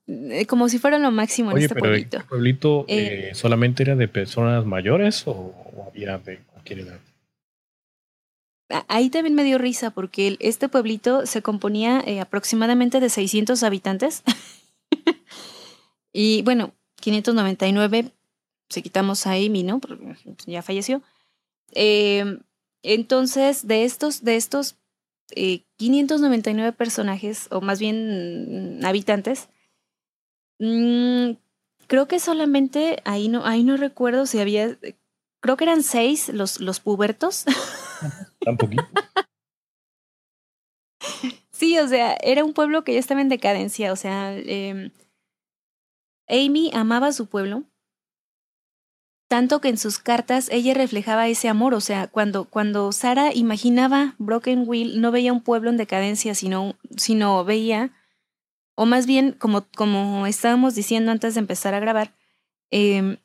[0.48, 2.18] como si fuera lo máximo en este pero pueblito.
[2.18, 5.56] ¿El pueblito eh, eh, solamente era de personas mayores o,
[5.88, 7.00] había de cualquier edad?
[8.88, 14.24] Ahí también me dio risa porque este pueblito se componía eh, aproximadamente de 600 habitantes.
[16.14, 18.12] y bueno, 599,
[18.70, 19.80] si quitamos a Amy, ¿no?
[19.80, 21.02] Porque ya falleció.
[21.72, 22.40] Em,
[22.84, 24.76] entonces, de estos, de estos
[25.78, 29.50] 599 eh, personajes, o más bien mm, habitantes,
[30.60, 31.32] mm,
[31.88, 34.78] creo que solamente, ahí no, ahí no recuerdo si había,
[35.40, 37.46] creo que eran seis los, los pubertos.
[38.40, 38.74] Tampoco.
[41.52, 44.92] sí, o sea, era un pueblo que ya estaba en decadencia, o sea, em,
[46.28, 47.64] Amy amaba a su pueblo,
[49.28, 54.16] tanto que en sus cartas ella reflejaba ese amor, o sea, cuando, cuando Sara imaginaba
[54.18, 57.92] Broken Wheel, no veía un pueblo en decadencia, sino, sino veía,
[58.76, 62.16] o más bien, como, como estábamos diciendo antes de empezar a grabar,
[62.72, 63.18] em,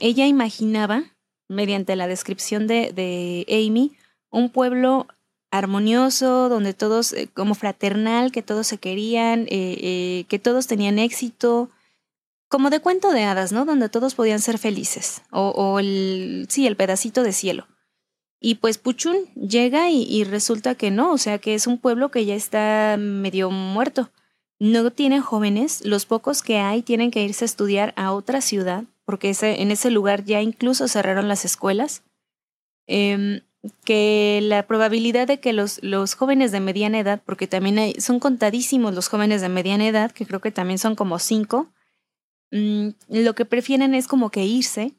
[0.00, 1.04] ella imaginaba,
[1.48, 3.96] mediante la descripción de, de Amy,
[4.30, 5.06] un pueblo
[5.50, 10.98] armonioso, donde todos, eh, como fraternal, que todos se querían, eh, eh, que todos tenían
[10.98, 11.70] éxito,
[12.48, 13.64] como de cuento de hadas, ¿no?
[13.64, 17.66] Donde todos podían ser felices, o, o el, sí, el pedacito de cielo.
[18.40, 22.24] Y pues Puchun llega y, resulta que no, o sea que es un pueblo que
[22.24, 24.10] ya está medio muerto.
[24.60, 28.84] No tiene jóvenes, los pocos que hay tienen que irse a estudiar a otra ciudad,
[29.04, 32.02] porque ese, en ese lugar ya incluso cerraron las escuelas.
[32.86, 33.42] Eh,
[33.84, 38.94] que la probabilidad de que los, los jóvenes de mediana edad, porque también son contadísimos
[38.94, 41.68] los jóvenes de mediana edad, que creo que también son como cinco,
[42.50, 44.94] mm, lo que prefieren es como que irse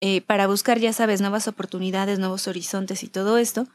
[0.00, 3.68] eh, para buscar, ya sabes, nuevas oportunidades, nuevos horizontes y todo esto.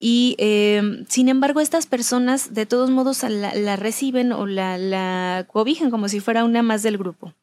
[0.00, 5.46] Y eh, sin embargo, estas personas de todos modos la, la reciben o la, la
[5.46, 7.34] cobijan como si fuera una más del grupo.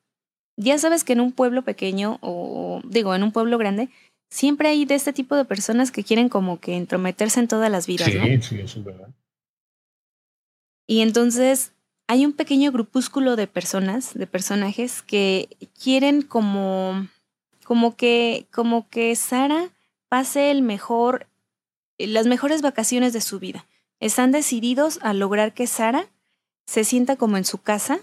[0.58, 3.90] Ya sabes que en un pueblo pequeño o digo, en un pueblo grande,
[4.30, 7.88] siempre hay de este tipo de personas que quieren como que entrometerse en todas las
[7.88, 8.10] vidas.
[8.12, 8.42] Sí, ¿no?
[8.42, 9.10] sí, eso es verdad.
[10.88, 11.72] Y entonces
[12.08, 15.50] hay un pequeño grupúsculo de personas, de personajes que
[15.82, 17.08] quieren como,
[17.64, 19.70] como que, como que Sara
[20.10, 21.28] pase el mejor,
[21.98, 23.66] las mejores vacaciones de su vida.
[24.00, 26.08] Están decididos a lograr que Sara
[26.68, 28.00] se sienta como en su casa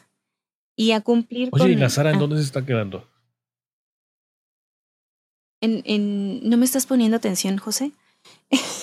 [0.75, 1.71] y a cumplir Oye, con.
[1.71, 2.21] ¿y la Sara en ah.
[2.21, 3.09] dónde se está quedando?
[5.62, 7.92] En, en, ¿No me estás poniendo atención, José?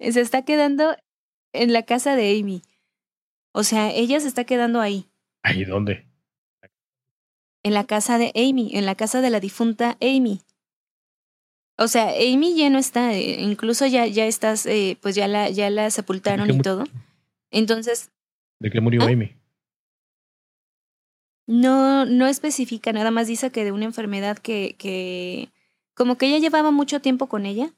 [0.00, 0.96] se está quedando
[1.52, 2.62] en la casa de Amy.
[3.52, 5.06] O sea, ella se está quedando ahí.
[5.42, 6.06] ¿Ahí dónde?
[7.62, 10.40] En la casa de Amy, en la casa de la difunta Amy.
[11.78, 15.48] O sea, Amy ya no está, eh, incluso ya, ya estás, eh, pues ya la,
[15.48, 16.84] ya la sepultaron y todo.
[17.50, 18.10] Entonces.
[18.60, 19.10] ¿De qué murió ¿Ah?
[19.10, 19.36] Amy?
[21.46, 25.50] No, no especifica, nada más dice que de una enfermedad que, que
[25.94, 27.70] como que ella llevaba mucho tiempo con ella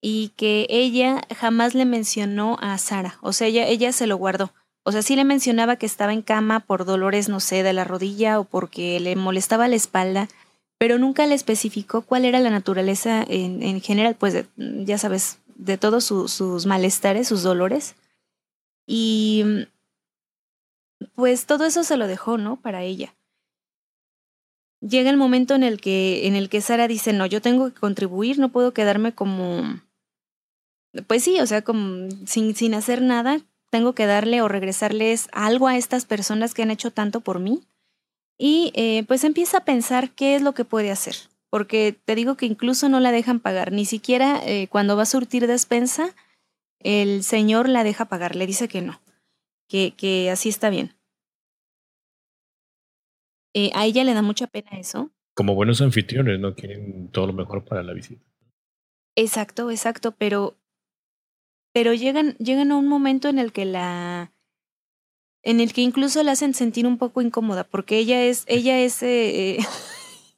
[0.00, 4.52] y que ella jamás le mencionó a Sara, o sea, ella, ella se lo guardó.
[4.82, 7.84] O sea, sí le mencionaba que estaba en cama por dolores, no sé, de la
[7.84, 10.28] rodilla o porque le molestaba la espalda,
[10.78, 15.38] pero nunca le especificó cuál era la naturaleza en, en general, pues de, ya sabes,
[15.54, 17.94] de todos su, sus malestares, sus dolores.
[18.86, 19.44] Y
[21.14, 22.56] pues todo eso se lo dejó, ¿no?
[22.56, 23.14] Para ella.
[24.80, 27.78] Llega el momento en el que, en el que Sara dice, no, yo tengo que
[27.78, 29.80] contribuir, no puedo quedarme como,
[31.06, 35.68] pues sí, o sea, como sin, sin hacer nada, tengo que darle o regresarles algo
[35.68, 37.60] a estas personas que han hecho tanto por mí.
[38.38, 41.14] Y eh, pues empieza a pensar qué es lo que puede hacer,
[41.50, 45.06] porque te digo que incluso no la dejan pagar, ni siquiera eh, cuando va a
[45.06, 46.14] surtir despensa,
[46.78, 48.98] el señor la deja pagar, le dice que no,
[49.70, 50.94] que, que así está bien.
[53.54, 55.10] Eh, a ella le da mucha pena eso.
[55.34, 56.54] Como buenos anfitriones, ¿no?
[56.54, 58.22] Quieren todo lo mejor para la visita.
[59.16, 60.58] Exacto, exacto, pero,
[61.72, 64.32] pero llegan, llegan a un momento en el que la,
[65.42, 69.02] en el que incluso la hacen sentir un poco incómoda, porque ella es, ella es,
[69.02, 69.58] eh,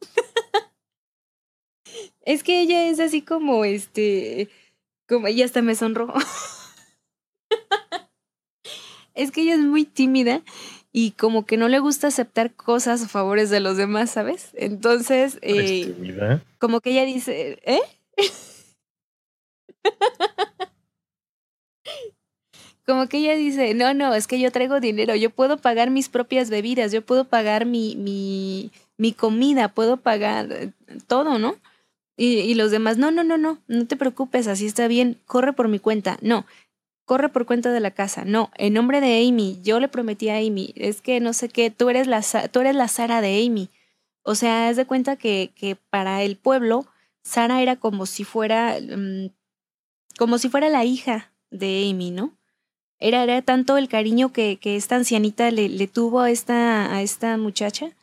[2.22, 4.50] es que ella es así como, este,
[5.08, 6.18] como ella hasta me sonrojó.
[9.14, 10.42] Es que ella es muy tímida
[10.92, 14.50] y como que no le gusta aceptar cosas a favores de los demás, ¿sabes?
[14.54, 15.94] Entonces, eh,
[16.58, 17.80] como que ella dice, ¿eh?
[22.86, 26.10] como que ella dice, no, no, es que yo traigo dinero, yo puedo pagar mis
[26.10, 30.72] propias bebidas, yo puedo pagar mi, mi, mi comida, puedo pagar eh,
[31.06, 31.56] todo, ¿no?
[32.16, 35.54] Y, y los demás, no, no, no, no, no te preocupes, así está bien, corre
[35.54, 36.18] por mi cuenta.
[36.20, 36.44] No,
[37.04, 38.24] corre por cuenta de la casa.
[38.24, 41.70] No, en nombre de Amy, yo le prometí a Amy, es que no sé qué,
[41.70, 43.70] tú eres la, tú eres la Sara de Amy.
[44.22, 46.86] O sea, es de cuenta que, que para el pueblo,
[47.24, 49.30] Sara era como si fuera, mm,
[50.18, 52.36] como si fuera la hija de Amy, ¿no?
[52.98, 57.02] Era, era tanto el cariño que, que esta ancianita le, le, tuvo a esta, a
[57.02, 57.96] esta muchacha,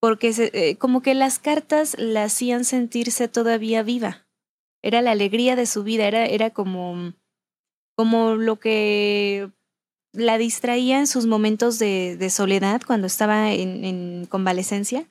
[0.00, 4.26] porque eh, como que las cartas la hacían sentirse todavía viva.
[4.82, 7.12] Era la alegría de su vida, era, era como,
[7.94, 9.50] como lo que
[10.12, 15.06] la distraía en sus momentos de, soledad cuando estaba en, en convalecencia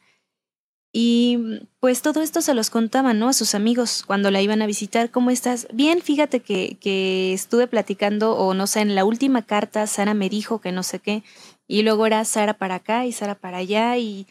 [0.94, 3.30] y mm, pues todo esto se los contaban, ¿no?
[3.30, 5.10] A sus amigos cuando la iban a visitar.
[5.12, 5.68] ¿Cómo estás?
[5.74, 10.30] Bien, fíjate que, que estuve platicando, o no sé, en la última carta Sara me
[10.30, 11.24] dijo que no sé qué,
[11.68, 14.28] y luego era Sara para acá y Sara para allá, y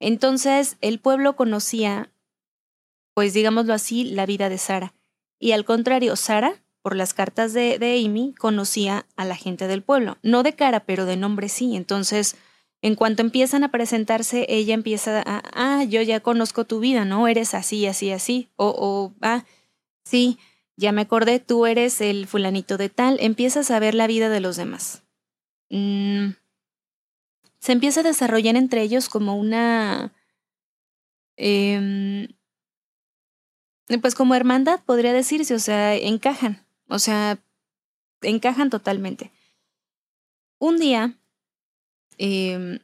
[0.00, 2.10] entonces el pueblo conocía,
[3.14, 4.94] pues digámoslo así, la vida de Sara.
[5.38, 10.18] Y al contrario, Sara, por las cartas de, Amy, conocía a la gente del pueblo.
[10.22, 11.76] No de cara, pero de nombre sí.
[11.76, 12.36] Entonces,
[12.82, 17.28] en cuanto empiezan a presentarse, ella empieza a, ah, yo ya conozco tu vida, ¿no?
[17.28, 18.50] Eres así, así, así.
[18.56, 19.44] O, ah,
[20.04, 20.38] sí,
[20.76, 23.18] ya me acordé, tú eres el fulanito de tal.
[23.20, 25.02] Empiezas a ver la vida de los demás.
[25.68, 26.30] Mm,
[27.58, 30.14] se empieza a desarrollar entre ellos como una...
[31.36, 32.28] Eh,
[33.98, 37.38] pues como hermandad, podría decirse, o sea, encajan, o sea,
[38.20, 39.30] encajan totalmente.
[40.58, 41.16] Un día
[42.22, 42.80] Em,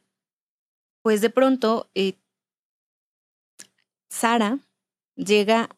[1.02, 2.14] pues de pronto eh,
[4.08, 4.60] Sara
[5.14, 5.68] llega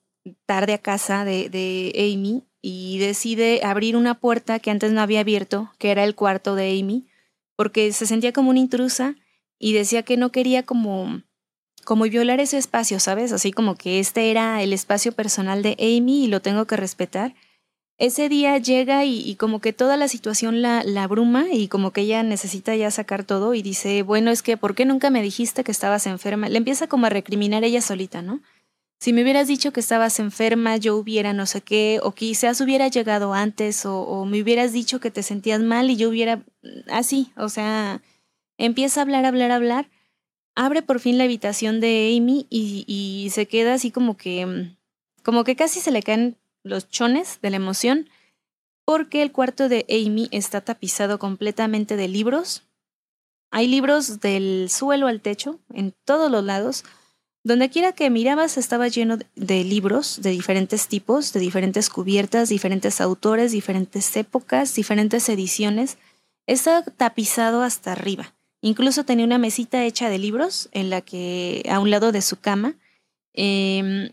[0.47, 5.21] tarde a casa de, de, Amy y decide abrir una puerta que antes no había
[5.21, 7.09] abierto, que era el cuarto de Amy,
[7.57, 9.17] porque se sentía como una intrusa
[9.59, 11.23] y decía que no quería como
[11.85, 13.33] como violar ese espacio, ¿sabes?
[13.33, 17.35] Así como que este era el espacio personal de Amy y lo tengo que respetar
[17.99, 22.03] ese día llega y, como que toda la situación la, la, abruma y como que
[22.03, 25.65] ella necesita ya sacar todo y dice, bueno, es que, ¿por qué nunca me dijiste
[25.65, 26.49] que estabas enferma?
[26.49, 28.41] Le empieza como a recriminar ella solita, ¿no?
[29.01, 32.87] Si me hubieras dicho que estabas enferma, yo hubiera no sé qué, o quizás hubiera
[32.89, 36.45] llegado antes, o, me hubieras dicho que te sentías mal y yo hubiera...
[36.89, 38.01] Así, o sea,
[38.59, 39.91] empieza a hablar, hablar, hablar,
[40.55, 44.73] abre por fin la habitación de Amy y, y se queda así como que...
[45.25, 48.09] como que casi se le caen los chones de la emoción,
[48.85, 52.65] porque el cuarto de Amy está tapizado completamente de libros.
[53.51, 56.85] Hay libros del suelo al techo, en todos los lados.
[57.45, 63.01] Donde quiera que mirabas estaba lleno de libros de diferentes tipos, de diferentes cubiertas, diferentes
[63.01, 65.99] autores, diferentes épocas, diferentes ediciones.
[66.47, 68.35] Está tapizado hasta arriba.
[68.61, 72.41] Incluso tenía una mesita hecha de libros en la que a un lado de su
[72.41, 72.75] cama
[73.35, 74.13] eh,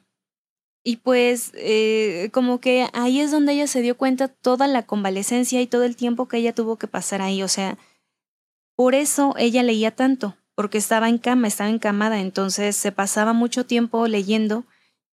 [0.88, 5.60] y pues eh, como que ahí es donde ella se dio cuenta toda la convalecencia
[5.60, 7.42] y todo el tiempo que ella tuvo que pasar ahí.
[7.42, 7.80] O sea,
[8.76, 13.66] por eso ella leía tanto, porque estaba en cama, estaba encamada, entonces se pasaba mucho
[13.66, 14.64] tiempo leyendo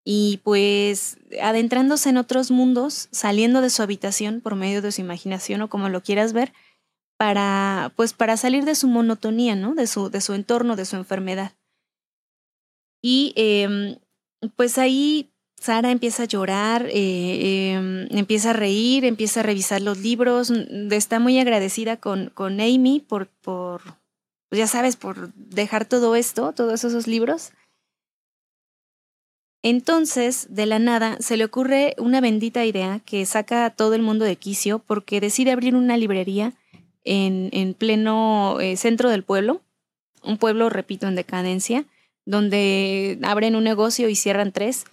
[0.05, 5.63] y pues adentrándose en otros mundos, saliendo de su habitación por medio de su imaginación
[5.63, 6.53] o como lo quieras ver,
[7.17, 9.75] para pues para salir de su monotonía, ¿no?
[9.75, 11.53] De su, de su entorno, de su enfermedad.
[13.01, 13.99] Y eh,
[14.57, 15.32] pues ahí
[15.63, 20.51] Sara empieza a llorar, eh, em, empieza a reír, empieza a revisar los libros,
[20.91, 23.81] está muy agradecida con, con Amy por, por,
[24.49, 27.53] pues ya sabes, por dejar todo esto, todos esos libros.
[29.63, 34.03] Entonces, de la nada, se le ocurre una bendita idea que saca a todo el
[34.03, 36.55] mundo de quicio porque decide abrir una librería
[37.05, 39.63] en, en pleno eh, centro del pueblo,
[40.25, 41.85] un pueblo, repito, en decadencia,
[42.25, 44.87] donde abren un negocio y cierran tres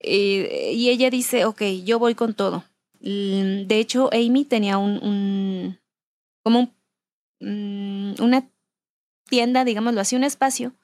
[0.00, 2.64] eh, y ella dice, ok, yo voy con todo.
[3.00, 5.78] Mm, de hecho, Amy tenía un,
[6.42, 6.74] como
[7.40, 8.48] mm, una
[9.28, 10.74] tienda, digámoslo así, un espacio.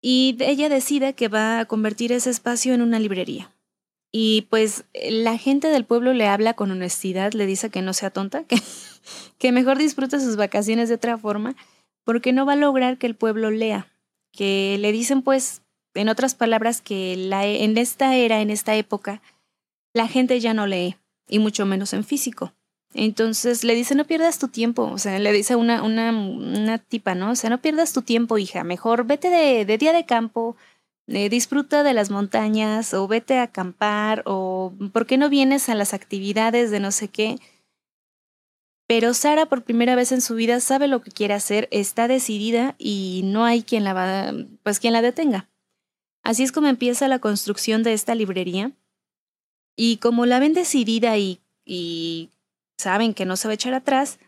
[0.00, 3.52] Y ella decide que va a convertir ese espacio en una librería.
[4.10, 8.10] Y pues la gente del pueblo le habla con honestidad, le dice que no sea
[8.10, 8.56] tonta, que,
[9.38, 11.56] que mejor disfrute sus vacaciones de otra forma,
[12.04, 13.86] porque no va a lograr que el pueblo lea.
[14.32, 15.61] Que le dicen pues
[15.94, 19.22] en otras palabras, que la, en esta era, en esta época,
[19.94, 20.96] la gente ya no lee,
[21.28, 22.52] y mucho menos en físico.
[22.94, 27.14] Entonces le dice, no pierdas tu tiempo, o sea, le dice una, una, una tipa,
[27.14, 27.30] ¿no?
[27.30, 30.56] O sea, no pierdas tu tiempo, hija, mejor vete de, de día de campo,
[31.06, 35.74] eh, disfruta de las montañas, o vete a acampar, o ¿por qué no vienes a
[35.74, 37.38] las actividades de no sé qué?
[38.86, 42.74] Pero Sara por primera vez en su vida sabe lo que quiere hacer, está decidida
[42.78, 44.32] y no hay quien la va,
[44.62, 45.48] pues quien la detenga.
[46.22, 48.72] Así es como empieza la construcción de esta librería.
[49.76, 51.40] Y como la ven decidida y,
[52.76, 54.18] saben que no se va a echar atrás,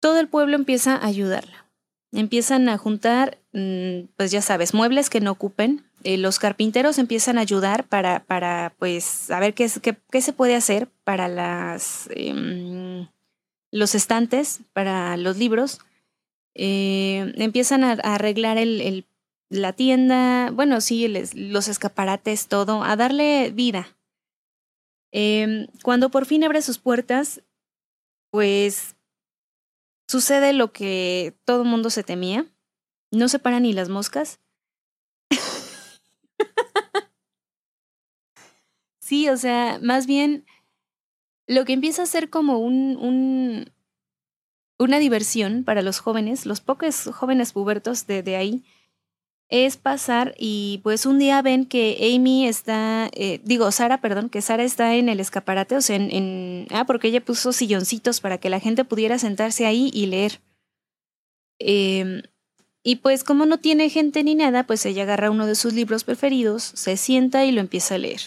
[0.00, 1.66] todo el pueblo empieza a ayudarla.
[2.12, 7.38] Empiezan a juntar, mm, pues ya sabes, muebles que no ocupen, eh, los carpinteros empiezan
[7.38, 13.06] a ayudar para, para pues, saber qué, qué, qué se puede hacer para las, em,
[13.70, 15.80] los estantes, para los libros.
[16.54, 19.06] Eh, empiezan a, arreglar el,
[19.52, 23.98] la tienda, bueno, sí, los escaparates, todo, a darle vida.
[25.12, 27.42] Em, cuando por fin abre sus puertas,
[28.30, 28.96] pues
[30.08, 32.46] sucede lo que todo mundo se temía.
[33.10, 34.40] No se paran ni las moscas.
[39.00, 40.46] sí, o sea, más bien
[41.46, 43.70] lo que empieza a ser como un, un,
[44.78, 48.64] una diversión para los jóvenes, los pocos jóvenes pubertos de, de ahí,
[49.52, 54.40] es pasar y pues un día ven que Amy está, eh, digo, Sara, perdón, que
[54.40, 58.48] Sara está en el escaparate, o sea, en, ah, porque ella puso silloncitos para que
[58.48, 60.40] la gente pudiera sentarse ahí y leer.
[61.58, 62.22] Eh,
[62.82, 66.02] y pues como no tiene gente ni nada, pues ella agarra uno de sus libros
[66.04, 68.22] preferidos, se sienta y lo empieza a leer.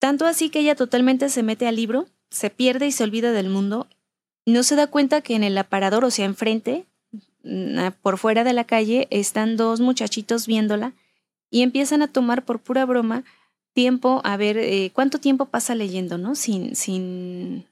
[0.00, 3.48] Tanto así que ella totalmente se mete al libro, se pierde y se olvida del
[3.48, 3.88] mundo,
[4.44, 6.84] no se da cuenta que en el aparador, o sea, enfrente,
[8.02, 10.94] por fuera de la calle, están dos muchachitos viéndola
[11.50, 13.24] y empiezan a tomar por pura broma
[13.74, 16.34] tiempo a ver eh, cuánto tiempo pasa leyendo, ¿no?
[16.34, 17.66] Sin, sin...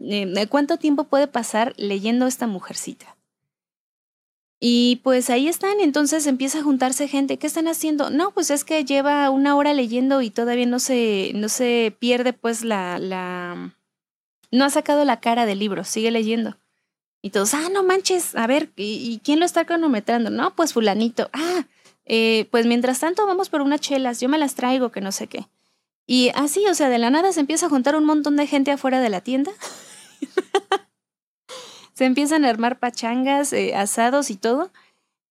[0.00, 3.16] Eh, ¿Cuánto tiempo puede pasar leyendo esta mujercita?
[4.60, 7.36] Y pues ahí están, entonces empieza a juntarse gente.
[7.36, 8.10] ¿Qué están haciendo?
[8.10, 12.32] No, pues es que lleva una hora leyendo y todavía no se, no se pierde
[12.32, 13.76] pues la, la...
[14.50, 16.56] No ha sacado la cara del libro, sigue leyendo.
[17.24, 20.28] Y todos, ah, no manches, a ver, ¿y, quién lo está cronometrando?
[20.28, 21.30] No, pues fulanito.
[21.32, 21.64] Ah,
[22.04, 25.26] eh, pues mientras tanto vamos por unas chelas, yo me las traigo, que no sé
[25.26, 25.48] qué.
[26.06, 28.72] Y así, o sea, de la nada se empieza a juntar un montón de gente
[28.72, 29.52] afuera de la tienda.
[31.94, 34.70] se empiezan a armar pachangas, eh, asados y todo.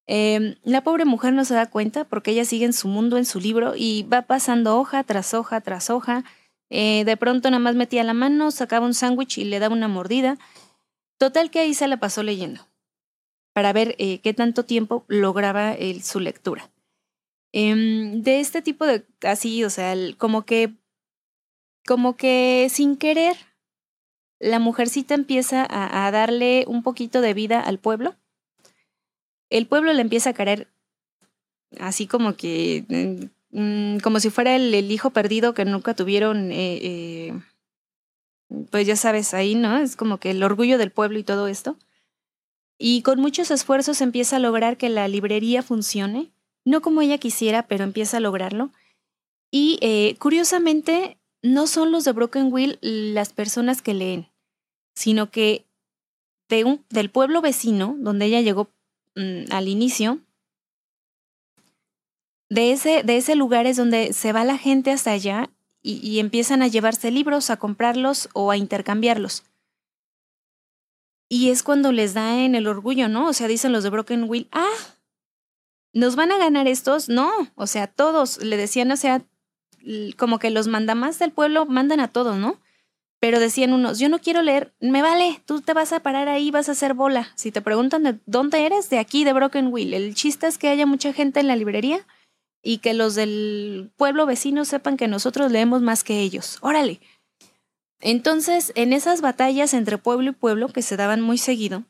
[0.07, 3.25] Em, la pobre mujer no se da cuenta porque ella sigue en su mundo, en
[3.25, 6.23] su libro, y va pasando hoja tras hoja tras hoja.
[6.71, 9.87] Eh, de pronto nada más metía la mano, sacaba un sándwich y le daba una
[9.87, 10.39] mordida.
[11.23, 12.67] Total que ahí se la pasó leyendo
[13.53, 16.69] para ver eh, qué tanto tiempo lograba su lectura.
[17.53, 20.73] Em, de este tipo de, así, o sea, como que,
[21.87, 23.37] como que sin querer
[24.37, 28.17] la mujercita empieza a, darle un poquito de vida al pueblo.
[29.49, 30.67] El pueblo le empieza a caer
[31.79, 37.33] así como que, mm, como si fuera el, hijo perdido que nunca tuvieron, eh, eh,
[38.71, 39.77] pues ya sabes, ahí, ¿no?
[39.77, 41.77] Es como que el orgullo del pueblo y todo esto.
[42.77, 46.31] Y con muchos esfuerzos empieza a lograr que la librería funcione,
[46.65, 48.71] no como ella quisiera, pero empieza a lograrlo.
[49.51, 54.33] Y eh, curiosamente, no son los de Broken Wheel las personas que leen
[54.95, 55.65] sino que
[56.49, 58.69] de un, del pueblo vecino, donde ella llegó
[59.15, 60.19] mm, al inicio,
[62.49, 65.49] de ese, de ese lugar es donde se va la gente hasta allá
[65.83, 69.43] y, empiezan a llevarse libros, a comprarlos o a intercambiarlos.
[71.27, 73.27] Y es cuando les da en el orgullo, ¿no?
[73.27, 74.71] O sea, dicen los de Broken Wheel, ah,
[75.91, 77.09] ¿nos van a ganar estos?
[77.09, 79.23] No, o sea, todos, le decían, o sea,
[80.17, 82.61] como que los mandamás del pueblo mandan a todos, ¿no?
[83.19, 86.49] Pero decían unos, yo no quiero leer, me vale, tú te vas a parar ahí,
[86.49, 87.29] vas a hacer bola.
[87.35, 89.93] Si te preguntan de dónde eres, de aquí, de Broken Wheel.
[89.93, 92.05] El chiste es que haya mucha gente en la librería
[92.63, 96.57] y que los del pueblo vecino sepan que nosotros leemos más que ellos.
[96.61, 96.99] Órale.
[97.99, 101.83] Entonces, en esas batallas entre pueblo y pueblo que se daban muy seguido,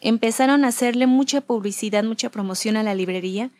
[0.00, 3.50] empezaron a hacerle mucha publicidad, mucha promoción a la librería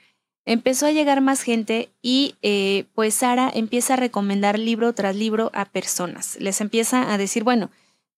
[0.49, 5.51] empezó a llegar más gente y eh, pues Sara empieza a recomendar libro tras libro
[5.53, 6.39] a personas.
[6.41, 7.71] Les empieza a decir, bueno,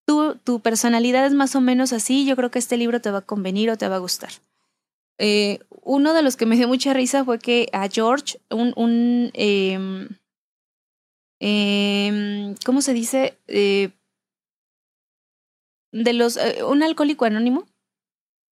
[0.07, 3.19] tú, tu personalidad es más o menos así, yo creo que este libro te va
[3.19, 4.31] a convenir o te va a gustar.
[5.19, 9.31] Eh, uno de los que me dio mucha risa fue que a George, un, un
[9.35, 10.09] em,
[11.41, 13.39] em, ¿cómo se dice?
[13.49, 13.91] Eh,
[15.93, 17.67] de los, un alcohólico anónimo,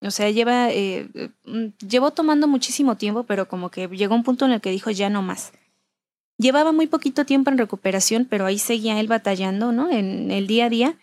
[0.00, 1.08] o sea, lleva, eh,
[1.44, 4.90] mm, llevó tomando muchísimo tiempo, pero como que llegó un punto en el que dijo
[4.90, 5.52] ya no más.
[6.38, 9.90] Llevaba muy poquito tiempo en recuperación, pero ahí seguía él batallando, ¿no?
[9.90, 10.98] En el día a día.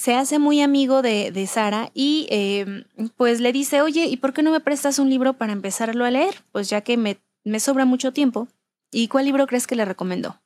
[0.00, 2.86] Se hace muy amigo de, de Sara y eh,
[3.18, 6.10] pues le dice, oye, ¿y por qué no me prestas un libro para empezarlo a
[6.10, 6.42] leer?
[6.52, 8.48] Pues ya que me, me sobra mucho tiempo.
[8.90, 10.40] ¿Y cuál libro crees que le recomendó?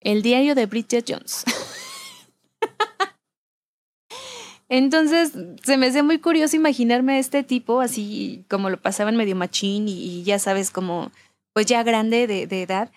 [0.00, 1.44] El diario de Bridget Jones.
[4.68, 9.16] Entonces, se me hace muy curioso imaginarme a este tipo, así como lo pasaba en
[9.16, 11.12] medio machín y, ya sabes, como
[11.52, 12.90] pues ya grande de, edad,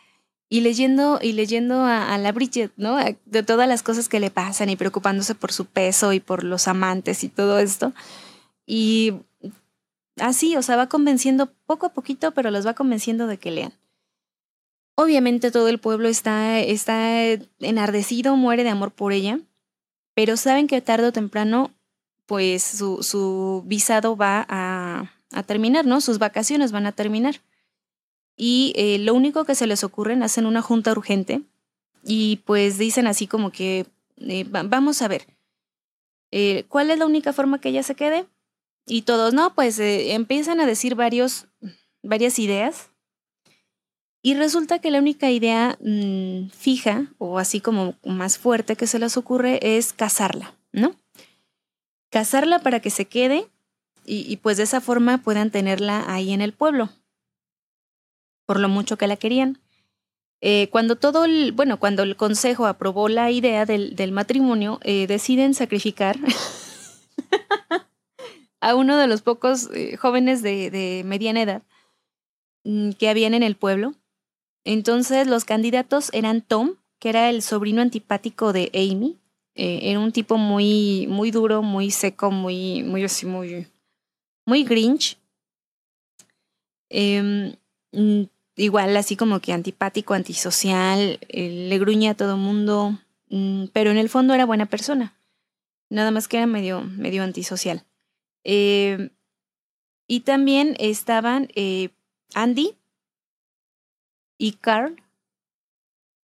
[0.49, 2.97] y leyendo, y leyendo a, la Bridget, ¿no?
[3.25, 6.67] De todas las cosas que le pasan y preocupándose por su peso y por los
[6.67, 7.93] amantes y todo esto.
[8.65, 9.13] Y
[10.19, 13.73] así, o sea, va convenciendo poco a poquito, pero los va convenciendo de que lean.
[14.95, 17.23] Obviamente todo el pueblo está, está
[17.59, 19.39] enardecido, muere de amor por ella,
[20.13, 21.71] pero saben que tarde o temprano,
[22.27, 25.99] pues su, su visado va a, a, terminar, ¿no?
[25.99, 27.41] Sus vacaciones van a terminar.
[28.35, 31.41] Y eh, lo único que se les ocurre, hacen una junta urgente
[32.03, 33.85] y pues dicen así como que,
[34.17, 35.27] eh, vamos a ver,
[36.31, 38.25] eh, ¿cuál es la única forma que ella se quede?
[38.85, 41.47] Y todos, no, pues empiezan a decir varios,
[42.01, 42.89] varias ideas
[44.25, 48.97] y resulta que la única idea mm, fija o así como más fuerte que se
[48.97, 50.95] les ocurre es casarla, ¿no?
[52.09, 53.47] Casarla para que se quede
[54.05, 56.89] y, pues de esa forma puedan tenerla ahí en el pueblo,
[58.45, 59.59] por lo mucho que la querían.
[60.41, 65.53] Eh, cuando todo el, bueno, cuando el consejo aprobó la idea del, matrimonio, eh, deciden
[65.53, 66.17] sacrificar
[68.59, 71.63] a uno de los pocos eh, jóvenes de, de mediana edad
[72.65, 73.95] mm, que habían en el pueblo
[74.63, 79.19] entonces los candidatos eran Tom, que era el sobrino antipático de Amy.
[79.55, 83.67] Eh, era un tipo muy, muy duro, muy seco, muy, muy así, muy,
[84.45, 85.17] muy grinch.
[86.89, 88.23] Mm,
[88.55, 92.99] igual así como que antipático, antisocial, eh, le gruñía a todo mundo,
[93.29, 95.13] mm, pero en el fondo era buena persona.
[95.89, 97.83] Nada más que era medio, medio antisocial.
[98.43, 99.09] Em,
[100.07, 101.89] y también estaban eh,
[102.33, 102.75] Andy,
[104.37, 105.01] y Carl,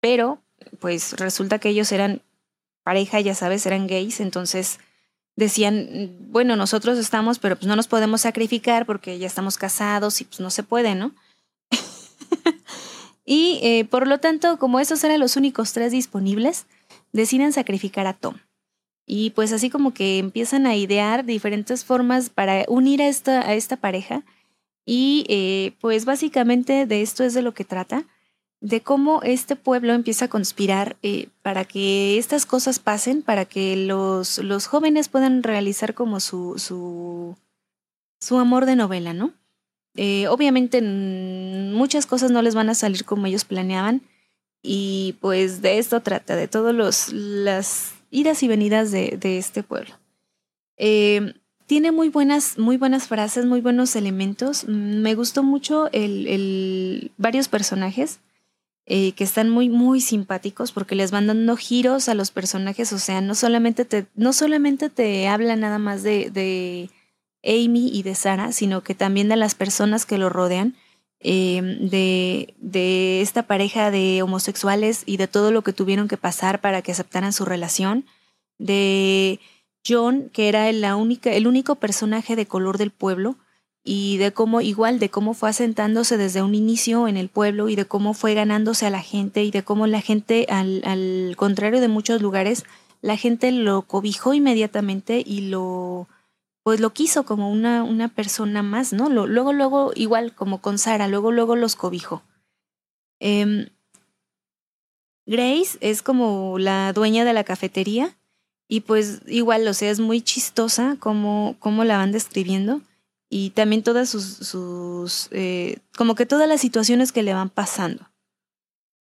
[0.01, 0.41] pero
[0.81, 2.23] pues resulta que ellos eran
[2.83, 4.79] pareja, ya sabes, eran gays, entonces
[5.37, 10.25] decían, bueno, nosotros estamos, pero pues no nos podemos sacrificar porque ya estamos casados y
[10.25, 11.15] pues no se puede, ¿no?
[13.25, 16.67] y eh, por lo tanto, como esos eran los únicos tres disponibles,
[17.13, 18.37] deciden sacrificar a Tom.
[19.07, 23.55] Y pues así como que empiezan a idear diferentes formas para unir a esta, a
[23.55, 24.23] esta pareja
[24.91, 28.07] y eh, pues básicamente de esto es de lo que trata,
[28.63, 33.77] de cómo este pueblo empieza a conspirar eh, para que estas cosas pasen, para que
[33.77, 37.37] los, los jóvenes puedan realizar como su, su,
[38.19, 39.35] su amor de novela, ¿no?
[39.95, 44.03] Eh, obviamente muchas cosas no les van a salir como ellos planeaban
[44.63, 49.95] y pues de esto trata, de todas las idas y venidas de, de este pueblo.
[50.77, 51.35] Eh,
[51.69, 54.65] tiene muy buenas, muy buenas frases, muy buenos elementos.
[54.67, 58.21] Mm, me gustó mucho el, varios personajes
[58.87, 62.93] eh, que están muy, muy simpáticos porque les van dando giros a los personajes.
[62.95, 66.89] O sea, no solamente te, no solamente te habla nada más de, de
[67.45, 70.77] Amy y de Sara, sino que también de las personas que lo rodean.
[71.21, 76.61] Em, de, de esta pareja de homosexuales y de todo lo que tuvieron que pasar
[76.61, 78.05] para que aceptaran su relación,
[78.59, 79.41] de
[79.87, 83.37] John, que era la única, el único personaje de color del pueblo,
[83.85, 87.77] y de cómo, igual, de cómo fue asentándose desde un inicio en el pueblo y
[87.77, 91.81] de cómo fue ganándose a la gente y de cómo la gente, al, al contrario
[91.81, 92.65] de muchos lugares,
[93.01, 96.07] la gente lo cobijó inmediatamente y lo,
[96.69, 99.09] pues lo quiso como una, una persona más, ¿no?
[99.09, 102.23] Lo, luego, luego, igual como con Sara, luego, luego los cobijó.
[103.21, 103.71] Em,
[105.25, 108.19] Grace es como la dueña de la cafetería
[108.69, 112.83] y pues igual, o sea, es muy chistosa como, como la van describiendo
[113.31, 118.11] y también todas sus, sus eh, como que todas las situaciones que le van pasando.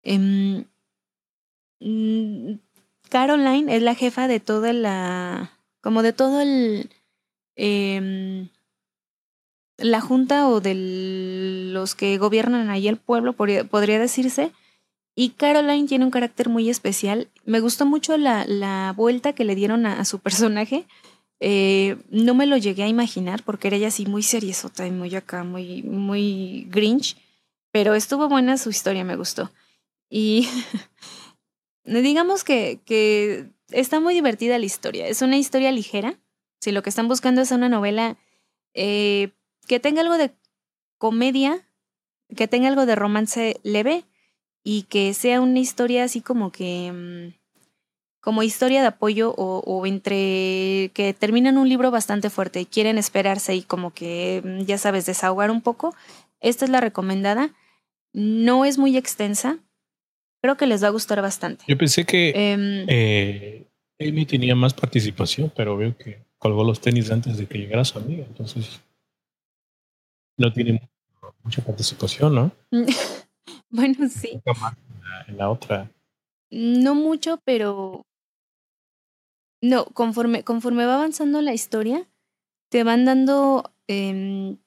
[0.03, 0.65] Eh,
[3.07, 6.89] Caroline es la jefa de toda la, como de todo el,
[7.55, 8.47] eh,
[9.77, 10.75] la junta o de
[11.73, 14.51] los que gobiernan ahí el pueblo, podría decirse,
[15.15, 17.29] y Caroline tiene un carácter muy especial.
[17.45, 20.85] Me gustó mucho la, la vuelta que le dieron a, su personaje.
[21.39, 25.13] Eh, no me lo llegué a imaginar porque era ella así muy seriesota y muy
[25.15, 27.17] acá, muy, muy grinch.
[27.71, 29.51] Pero estuvo buena su historia, me gustó.
[30.09, 30.47] Y
[31.83, 35.07] digamos que, que está muy divertida la historia.
[35.07, 36.17] Es una historia ligera.
[36.63, 38.15] Si lo que están buscando es una novela
[38.73, 39.31] eh,
[39.67, 40.31] que tenga algo de
[40.97, 41.67] comedia,
[42.37, 44.05] que tenga algo de romance leve,
[44.63, 47.33] y que sea una historia así como que mm,
[48.21, 53.53] como historia de apoyo o, entre que terminan un libro bastante fuerte y quieren esperarse
[53.53, 55.93] y como que, mm, ya sabes, desahogar un poco,
[56.39, 57.53] esta es la recomendada.
[58.13, 59.57] No es muy extensa.
[60.41, 61.65] Creo que les va a gustar bastante.
[61.67, 63.67] Yo pensé que em, eh,
[63.99, 67.97] Amy tenía más participación, pero veo que colgó los tenis antes de que llegara su
[67.97, 68.25] amiga.
[68.25, 68.81] Entonces,
[70.37, 70.89] no tiene
[71.41, 72.51] mucha participación, ¿no?
[73.69, 74.39] Bueno, sí.
[75.27, 75.89] En la, otra.
[76.51, 78.05] No mucho, pero
[79.63, 82.07] no, conforme, conforme va avanzando la historia,
[82.69, 84.57] te van dando em,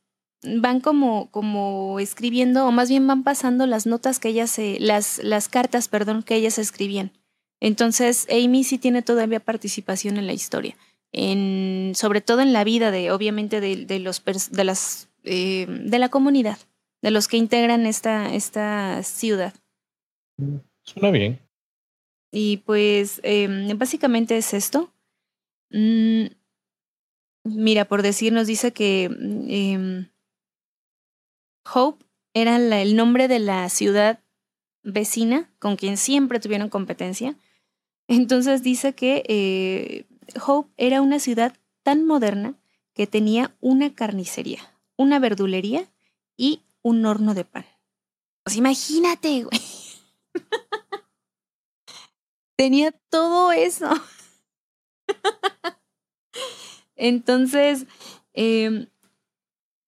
[0.43, 5.23] van como, como escribiendo, o más bien van pasando las notas que ellas, se, las,
[5.23, 7.13] las cartas, perdón, que ellas escribían.
[7.61, 10.77] Entonces, Amy sí tiene todavía participación en la historia,
[11.17, 15.99] en, sobre todo en la vida de, obviamente, de, de los, de, las, eh, de
[15.99, 16.59] la comunidad,
[17.01, 19.55] de los que integran esta, esta ciudad.
[20.83, 21.41] Suena bien.
[22.31, 24.93] Y pues, eh, básicamente es esto.
[25.71, 26.27] Mm,
[27.45, 29.11] mira, por decir, nos dice que
[29.49, 30.09] eh,
[31.75, 32.05] Hope
[32.35, 34.21] era la, el nombre de la ciudad
[34.83, 37.37] vecina con quien siempre tuvieron competencia.
[38.07, 40.05] Entonces dice que eh,
[40.45, 42.55] Hope era una ciudad tan moderna
[42.95, 44.61] que tenía una carnicería,
[44.97, 45.91] una verdulería
[46.37, 47.67] y un horno de pan.
[48.43, 49.61] Pues imagínate, güey.
[52.57, 53.89] tenía todo eso.
[56.97, 57.87] Entonces,
[58.33, 58.89] eh,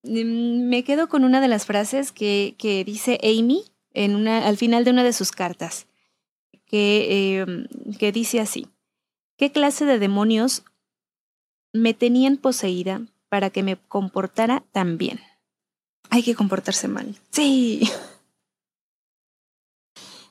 [0.03, 2.55] me quedo con una de las frases que,
[2.87, 5.87] dice Amy en una, al final de una de sus cartas,
[6.67, 7.47] que, eh,
[7.99, 8.69] que dice así,
[9.39, 10.65] ¿qué clase de demonios
[11.73, 15.21] me tenían poseída para que me comportara tan bien?
[16.11, 17.17] Hay que comportarse mal.
[17.31, 17.89] Sí.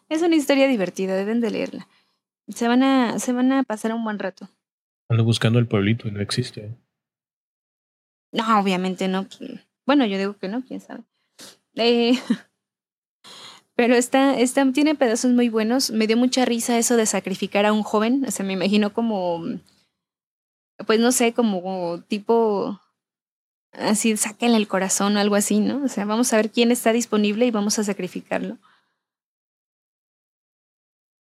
[0.09, 1.89] Es una historia divertida, deben de leerla.
[2.47, 4.47] Se van a, se van a pasar un buen rato.
[5.09, 6.77] Ando buscando el pueblito y no existe.
[8.31, 9.27] No, obviamente no.
[9.85, 11.03] Bueno, yo digo que no, quién sabe.
[11.75, 12.13] Eh,
[13.77, 15.91] pero está, está, tiene pedazos muy buenos.
[15.91, 18.25] Me dio mucha risa eso de sacrificar a un joven.
[18.27, 19.43] O sea, me imagino como,
[20.87, 22.81] pues no sé, como tipo,
[23.73, 25.83] así, sáquenle el corazón o algo así, ¿no?
[25.83, 28.57] O sea, vamos a ver quién está disponible y vamos a sacrificarlo.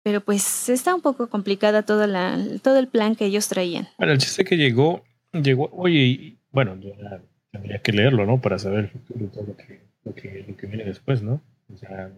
[0.02, 3.86] Pero pues está un poco complicada toda la, todo el plan que ellos traían.
[3.98, 5.04] Bueno, el chiste que llegó,
[5.34, 6.74] llegó, oye, bueno,
[7.52, 8.40] tendría que leerlo, ¿no?
[8.40, 11.42] Para saber el futuro y todo lo que, lo que, lo que viene después, ¿no?
[11.70, 12.10] O sea,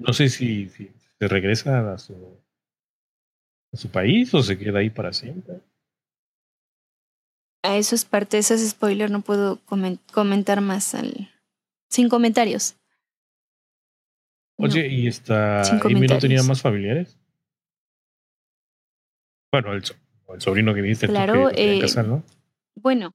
[0.00, 2.38] no sé si, si se regresa a su,
[3.72, 5.60] a su país o se queda ahí para siempre.
[7.62, 9.58] A eso es parte, eso es spoiler, no puedo
[10.12, 11.30] comentar más al,
[11.90, 12.76] sin comentarios.
[14.56, 17.18] Oye, ¿y esta Amy no tenía más familiares?
[19.52, 19.82] Bueno, el,
[20.28, 22.22] el sobrino que viste claro, tú que eh, casar, ¿no?
[22.76, 23.12] Bueno,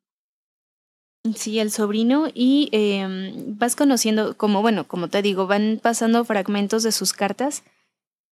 [1.35, 6.83] sí, el sobrino y eh, vas conociendo, como bueno, como te digo, van pasando fragmentos
[6.83, 7.63] de sus cartas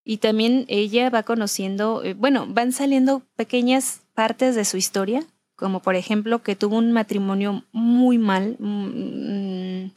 [0.04, 5.24] y también ella va conociendo, eh, bueno, van saliendo pequeñas partes de su historia,
[5.56, 9.90] como por ejemplo que tuvo un matrimonio muy mal, mmm,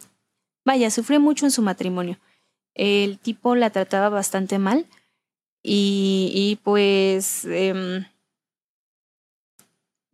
[0.65, 2.17] vaya, sufrió mucho en su matrimonio.
[2.73, 4.85] El tipo la trataba bastante mal
[5.63, 8.05] y, y pues eh,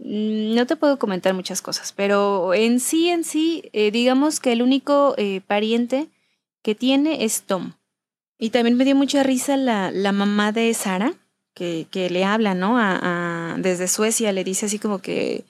[0.03, 4.61] no te puedo comentar muchas cosas, pero en sí, en sí, eh, digamos que el
[4.61, 6.09] único eh, pariente
[6.61, 7.73] que tiene es Tom.
[8.37, 11.13] Y también me dio mucha risa la, la mamá de Sara,
[11.53, 12.77] que, que le habla, ¿no?
[12.77, 15.45] A, a, desde Suecia, le dice así como que,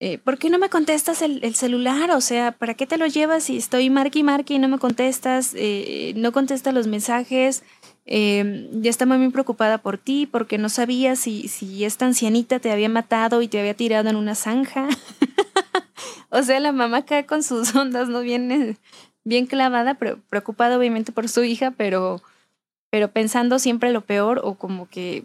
[0.00, 2.10] eh, ¿por qué no me contestas el, el, celular?
[2.10, 5.54] O sea, ¿para qué te lo llevas si estoy marque y y no me contestas?
[6.16, 7.62] No contestas los mensajes.
[8.12, 12.72] Eh, ya estaba muy preocupada por ti porque no sabía si, si esta ancianita te
[12.72, 14.88] había matado y te había tirado en una zanja.
[16.28, 18.20] o sea, la mamá acá con sus ondas, ¿no?
[18.20, 18.76] Bien,
[19.22, 22.20] bien clavada, pero preocupada obviamente por su hija, pero,
[22.90, 25.24] pero pensando siempre lo peor o como que,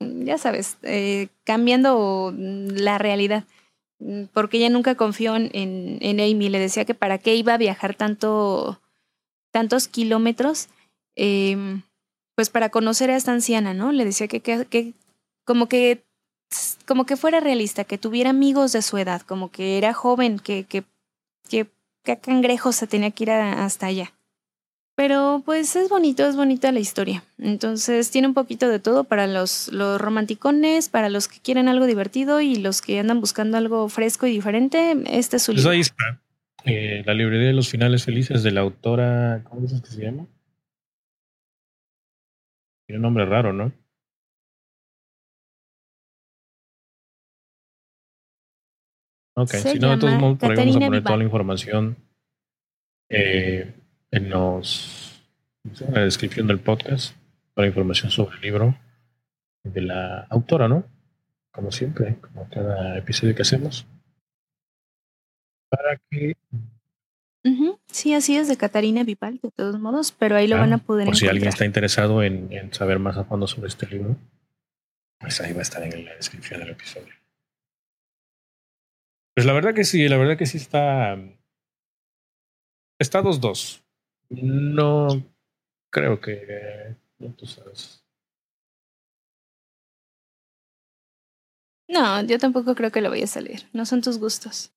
[0.00, 3.44] ya sabes, eh, cambiando la realidad.
[4.32, 7.94] Porque ella nunca confió en, en Amy, le decía que para qué iba a viajar
[7.94, 8.80] tanto,
[9.52, 10.68] tantos kilómetros
[11.16, 11.80] eh,
[12.34, 13.92] pues para conocer a esta anciana, ¿no?
[13.92, 14.92] Le decía que, que, que,
[15.44, 16.06] como que
[16.86, 20.64] como que fuera realista, que tuviera amigos de su edad, como que era joven, que,
[20.64, 20.84] que,
[21.48, 21.66] que,
[22.04, 24.12] que cangrejo se tenía que ir a, hasta allá.
[24.94, 27.22] Pero pues es bonito, es bonita la historia.
[27.36, 31.84] Entonces tiene un poquito de todo para los, los romanticones, para los que quieren algo
[31.84, 34.96] divertido y los que andan buscando algo fresco y diferente.
[35.06, 35.72] Este es su pues libro.
[35.72, 36.22] Ahí está.
[36.64, 40.26] Eh, la librería de los finales felices de la autora, ¿cómo dices que se llama?
[42.86, 43.72] Tiene un nombre raro, ¿no?
[49.38, 51.96] Ok, Se si no, de todos modos, por ahí vamos a poner toda la información
[53.10, 53.74] eh,
[54.10, 55.22] en, los,
[55.64, 57.14] en la descripción del podcast,
[57.54, 58.78] toda la información sobre el libro
[59.62, 60.84] de la autora, ¿no?
[61.52, 63.86] Como siempre, como cada episodio que hacemos.
[65.68, 66.36] Para que,
[67.86, 71.06] Sí, así es, de Catarina Vival, de todos modos, pero ahí lo van a poder
[71.06, 74.16] por si alguien está interesado en, en saber más a fondo sobre este libro,
[75.20, 77.14] pues ahí va a estar en la descripción del episodio.
[79.34, 81.16] Pues la verdad que sí, la verdad que sí está,
[82.98, 83.84] Estados 2.
[84.30, 85.08] No
[85.90, 86.96] creo que.
[87.18, 88.04] No, tú sabes.
[91.88, 93.68] No, yo tampoco creo que lo vaya a salir.
[93.72, 94.72] No son tus gustos.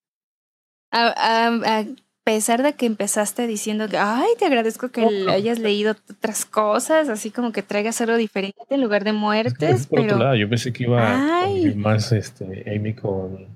[0.91, 1.85] A,
[2.29, 7.31] pesar de que empezaste diciendo que, ay, te agradezco que hayas leído otras cosas, así
[7.31, 9.87] como que traigas algo diferente en lugar de muertes.
[9.87, 13.47] por otro lado, yo pensé que iba a ir más este, Amy con,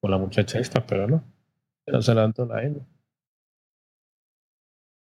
[0.00, 1.22] con la muchacha esta, pero no.
[1.84, 2.80] Pero se levantó la Amy.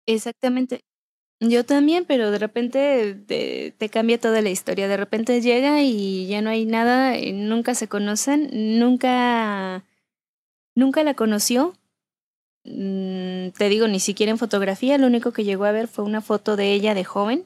[0.08, 0.82] Exactamente.
[1.40, 3.16] Yo también, pero de repente
[3.78, 4.88] te, cambia toda la historia.
[4.88, 8.50] De repente llega y ya no hay nada, nunca se conocen,
[8.80, 9.84] nunca,
[10.74, 11.74] nunca la conoció.
[12.66, 16.22] Mm, te digo, ni siquiera en fotografía, lo único que llegó a ver fue una
[16.22, 17.46] foto de ella de joven.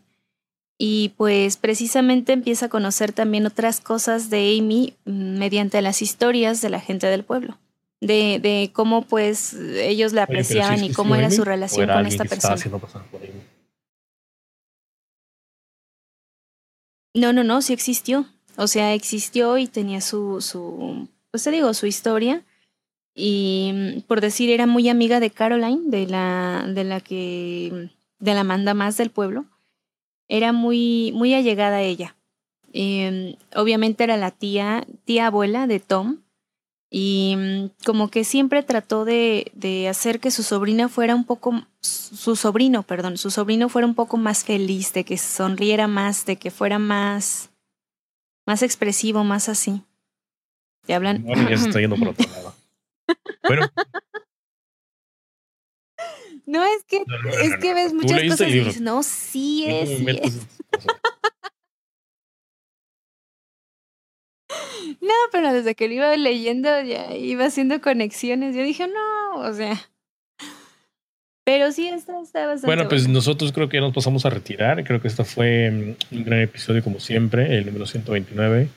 [0.79, 6.61] Y pues precisamente empieza a conocer también otras cosas de Amy mm, mediante las historias
[6.61, 7.57] de la gente del pueblo.
[7.99, 12.55] De, de cómo pues ellos la apreciaban y cómo era su relación con esta persona.
[17.15, 18.27] No, no, no, sí existió.
[18.55, 22.43] O sea, existió y tenía su, su, pues te digo, su historia.
[23.19, 27.89] Y mm, por decir, era muy amiga de Caroline, de la, de la que,
[28.19, 29.45] de la manda más del pueblo.
[30.29, 32.15] Era muy, muy allegada a ella.
[32.73, 36.19] Em, obviamente era la tía, tía abuela de Tom.
[36.91, 41.63] Y mm, como que siempre trató de, de hacer que su sobrina fuera un poco
[41.81, 46.35] su sobrino, perdón, su sobrino fuera un poco más feliz, de que sonriera más, de
[46.35, 47.49] que fuera más,
[48.45, 49.81] más expresivo, más así.
[50.85, 51.25] ¿Te hablan?
[51.25, 51.97] Ya se está yendo.
[53.43, 53.69] Bueno.
[56.45, 57.03] No, es que,
[57.41, 59.89] es que ves muchas cosas y dices, no, sí es.
[59.89, 60.47] Sí es.
[65.01, 68.55] No, pero desde que lo iba leyendo ya iba haciendo conexiones.
[68.55, 69.77] Yo dije, no, o sea.
[71.43, 72.67] Pero sí, está, está bastante.
[72.67, 74.83] Bueno, pues nosotros creo que ya nos pasamos a retirar.
[74.83, 78.69] Creo que este fue mm, un gran episodio, como siempre, el número 129,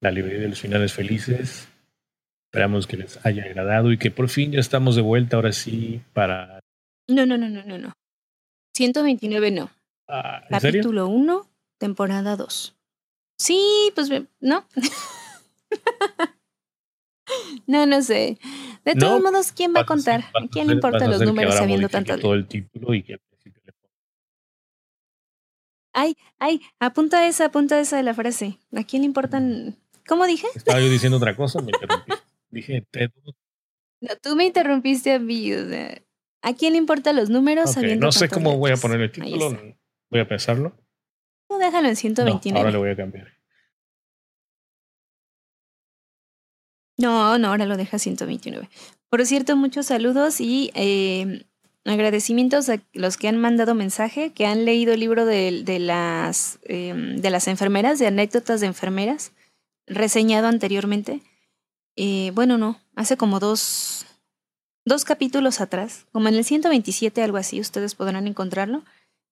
[0.00, 1.68] la librería de los finales felices.
[2.50, 6.00] Esperamos que les haya agradado y que por fin ya estamos de vuelta ahora sí
[6.14, 6.60] para.
[7.06, 7.92] No, no, no, no, no, no.
[8.74, 9.70] 129 no.
[10.08, 11.46] Ah, Capítulo 1,
[11.76, 12.74] temporada 2.
[13.36, 14.08] Sí, pues
[14.40, 14.66] no.
[17.66, 18.38] no, no sé.
[18.82, 20.24] De todos modos, ¿quién va a contar?
[20.32, 22.18] ¿A quién le importan los números sabiendo tanto?
[22.18, 23.20] Todo el título y que
[25.92, 28.58] Ay, ay, apunta esa, apunta esa de la frase.
[28.74, 29.76] ¿A quién le importan?
[30.06, 30.46] ¿Cómo dije?
[30.54, 32.12] Estaba yo diciendo otra cosa, me interrumpí.
[32.50, 32.86] Dije,
[34.00, 35.52] No, tú me interrumpiste a mí.
[36.42, 39.76] ¿A quién le importan los números No sé cómo voy a poner el título.
[40.10, 40.76] Voy a pensarlo.
[41.50, 42.58] No, déjalo en 129.
[42.58, 43.38] ahora le voy a cambiar.
[46.98, 48.68] No, no, ahora lo deja 129.
[49.08, 51.44] Por cierto, muchos saludos y eh,
[51.84, 56.58] agradecimientos a los que han mandado mensaje, que han leído el libro de, de las,
[56.64, 59.32] em, de las enfermeras, de anécdotas de enfermeras,
[59.86, 61.22] reseñado anteriormente.
[62.00, 64.06] Eh, bueno, no, hace como dos,
[64.84, 68.84] dos capítulos atrás, como en el 127, algo así, ustedes podrán encontrarlo,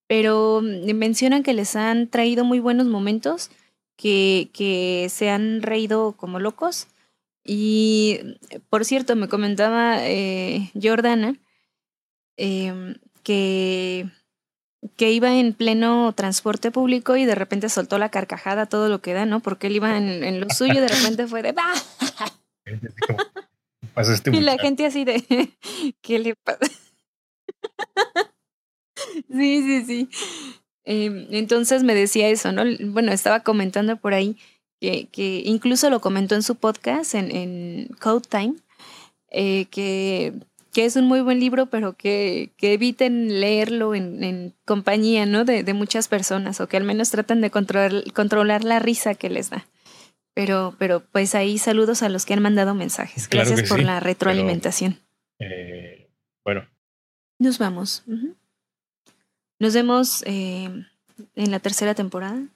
[0.09, 3.53] pero mm, mencionan que les han traído muy buenos momentos,
[3.97, 6.89] que, que se han reído como locos
[7.45, 8.19] y,
[8.69, 11.37] por cierto, me comentaba eh, Jordana
[12.37, 14.09] em, que,
[14.97, 19.15] que iba en pleno transporte público y de repente soltó la carcajada todo lo que
[19.15, 19.39] da, ¿no?
[19.39, 21.73] Porque él iba en, en lo suyo y de repente fue de ¡Bah!
[22.67, 25.23] Este y la gente así de
[26.03, 26.59] ¿qué le pasa?
[29.31, 30.09] sí, sí, sí.
[30.85, 32.63] Em, entonces me decía eso, ¿no?
[32.93, 34.37] Bueno, estaba comentando por ahí
[34.81, 38.55] que, que incluso lo comentó en su podcast, en, en Code Time,
[39.31, 40.35] eh, que,
[40.73, 45.45] que, es un muy buen libro, pero que, que eviten leerlo en, en compañía ¿no?
[45.45, 49.31] De, de, muchas personas, o que al menos traten de controlar, controlar la risa que
[49.31, 49.67] les da.
[50.37, 53.29] Pero, pero pues ahí saludos a los que han mandado mensajes.
[53.29, 55.01] Gracias por la retroalimentación.
[55.41, 56.09] eh,
[56.45, 56.69] bueno.
[57.41, 58.05] Nos vamos.
[59.59, 60.71] Nos vemos eh,
[61.35, 62.47] en la tercera temporada.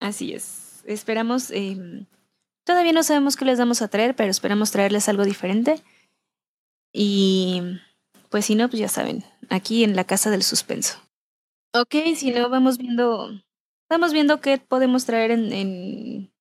[0.00, 2.06] Así es esperamos, em,
[2.64, 5.82] todavía no sabemos qué les vamos a traer, pero esperamos traerles algo diferente.
[6.92, 7.62] Y
[8.30, 10.98] pues si no, pues ya saben, aquí en la casa del suspenso.
[11.74, 13.30] Ok, si no, vamos viendo,
[13.90, 16.32] vamos viendo qué podemos traer en, en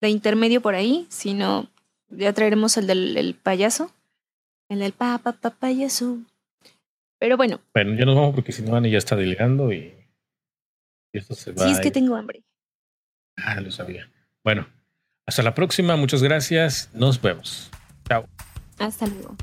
[0.00, 1.06] de intermedio por ahí.
[1.08, 1.68] Si no,
[2.08, 3.92] ya traeremos el del payaso.
[4.68, 6.18] El del pa, pa, payaso.
[7.18, 7.60] Pero bueno.
[7.74, 9.94] Bueno, ya nos vamos porque si no, Ani ya está delegando y,
[11.12, 11.64] esto se va.
[11.64, 12.42] Sí, es que tengo hambre.
[13.36, 14.10] Ah, lo sabía.
[14.44, 14.68] Bueno,
[15.26, 15.96] hasta la próxima.
[15.96, 16.90] Muchas gracias.
[16.92, 17.70] Nos vemos.
[18.06, 18.28] Chao.
[18.78, 19.36] Hasta luego.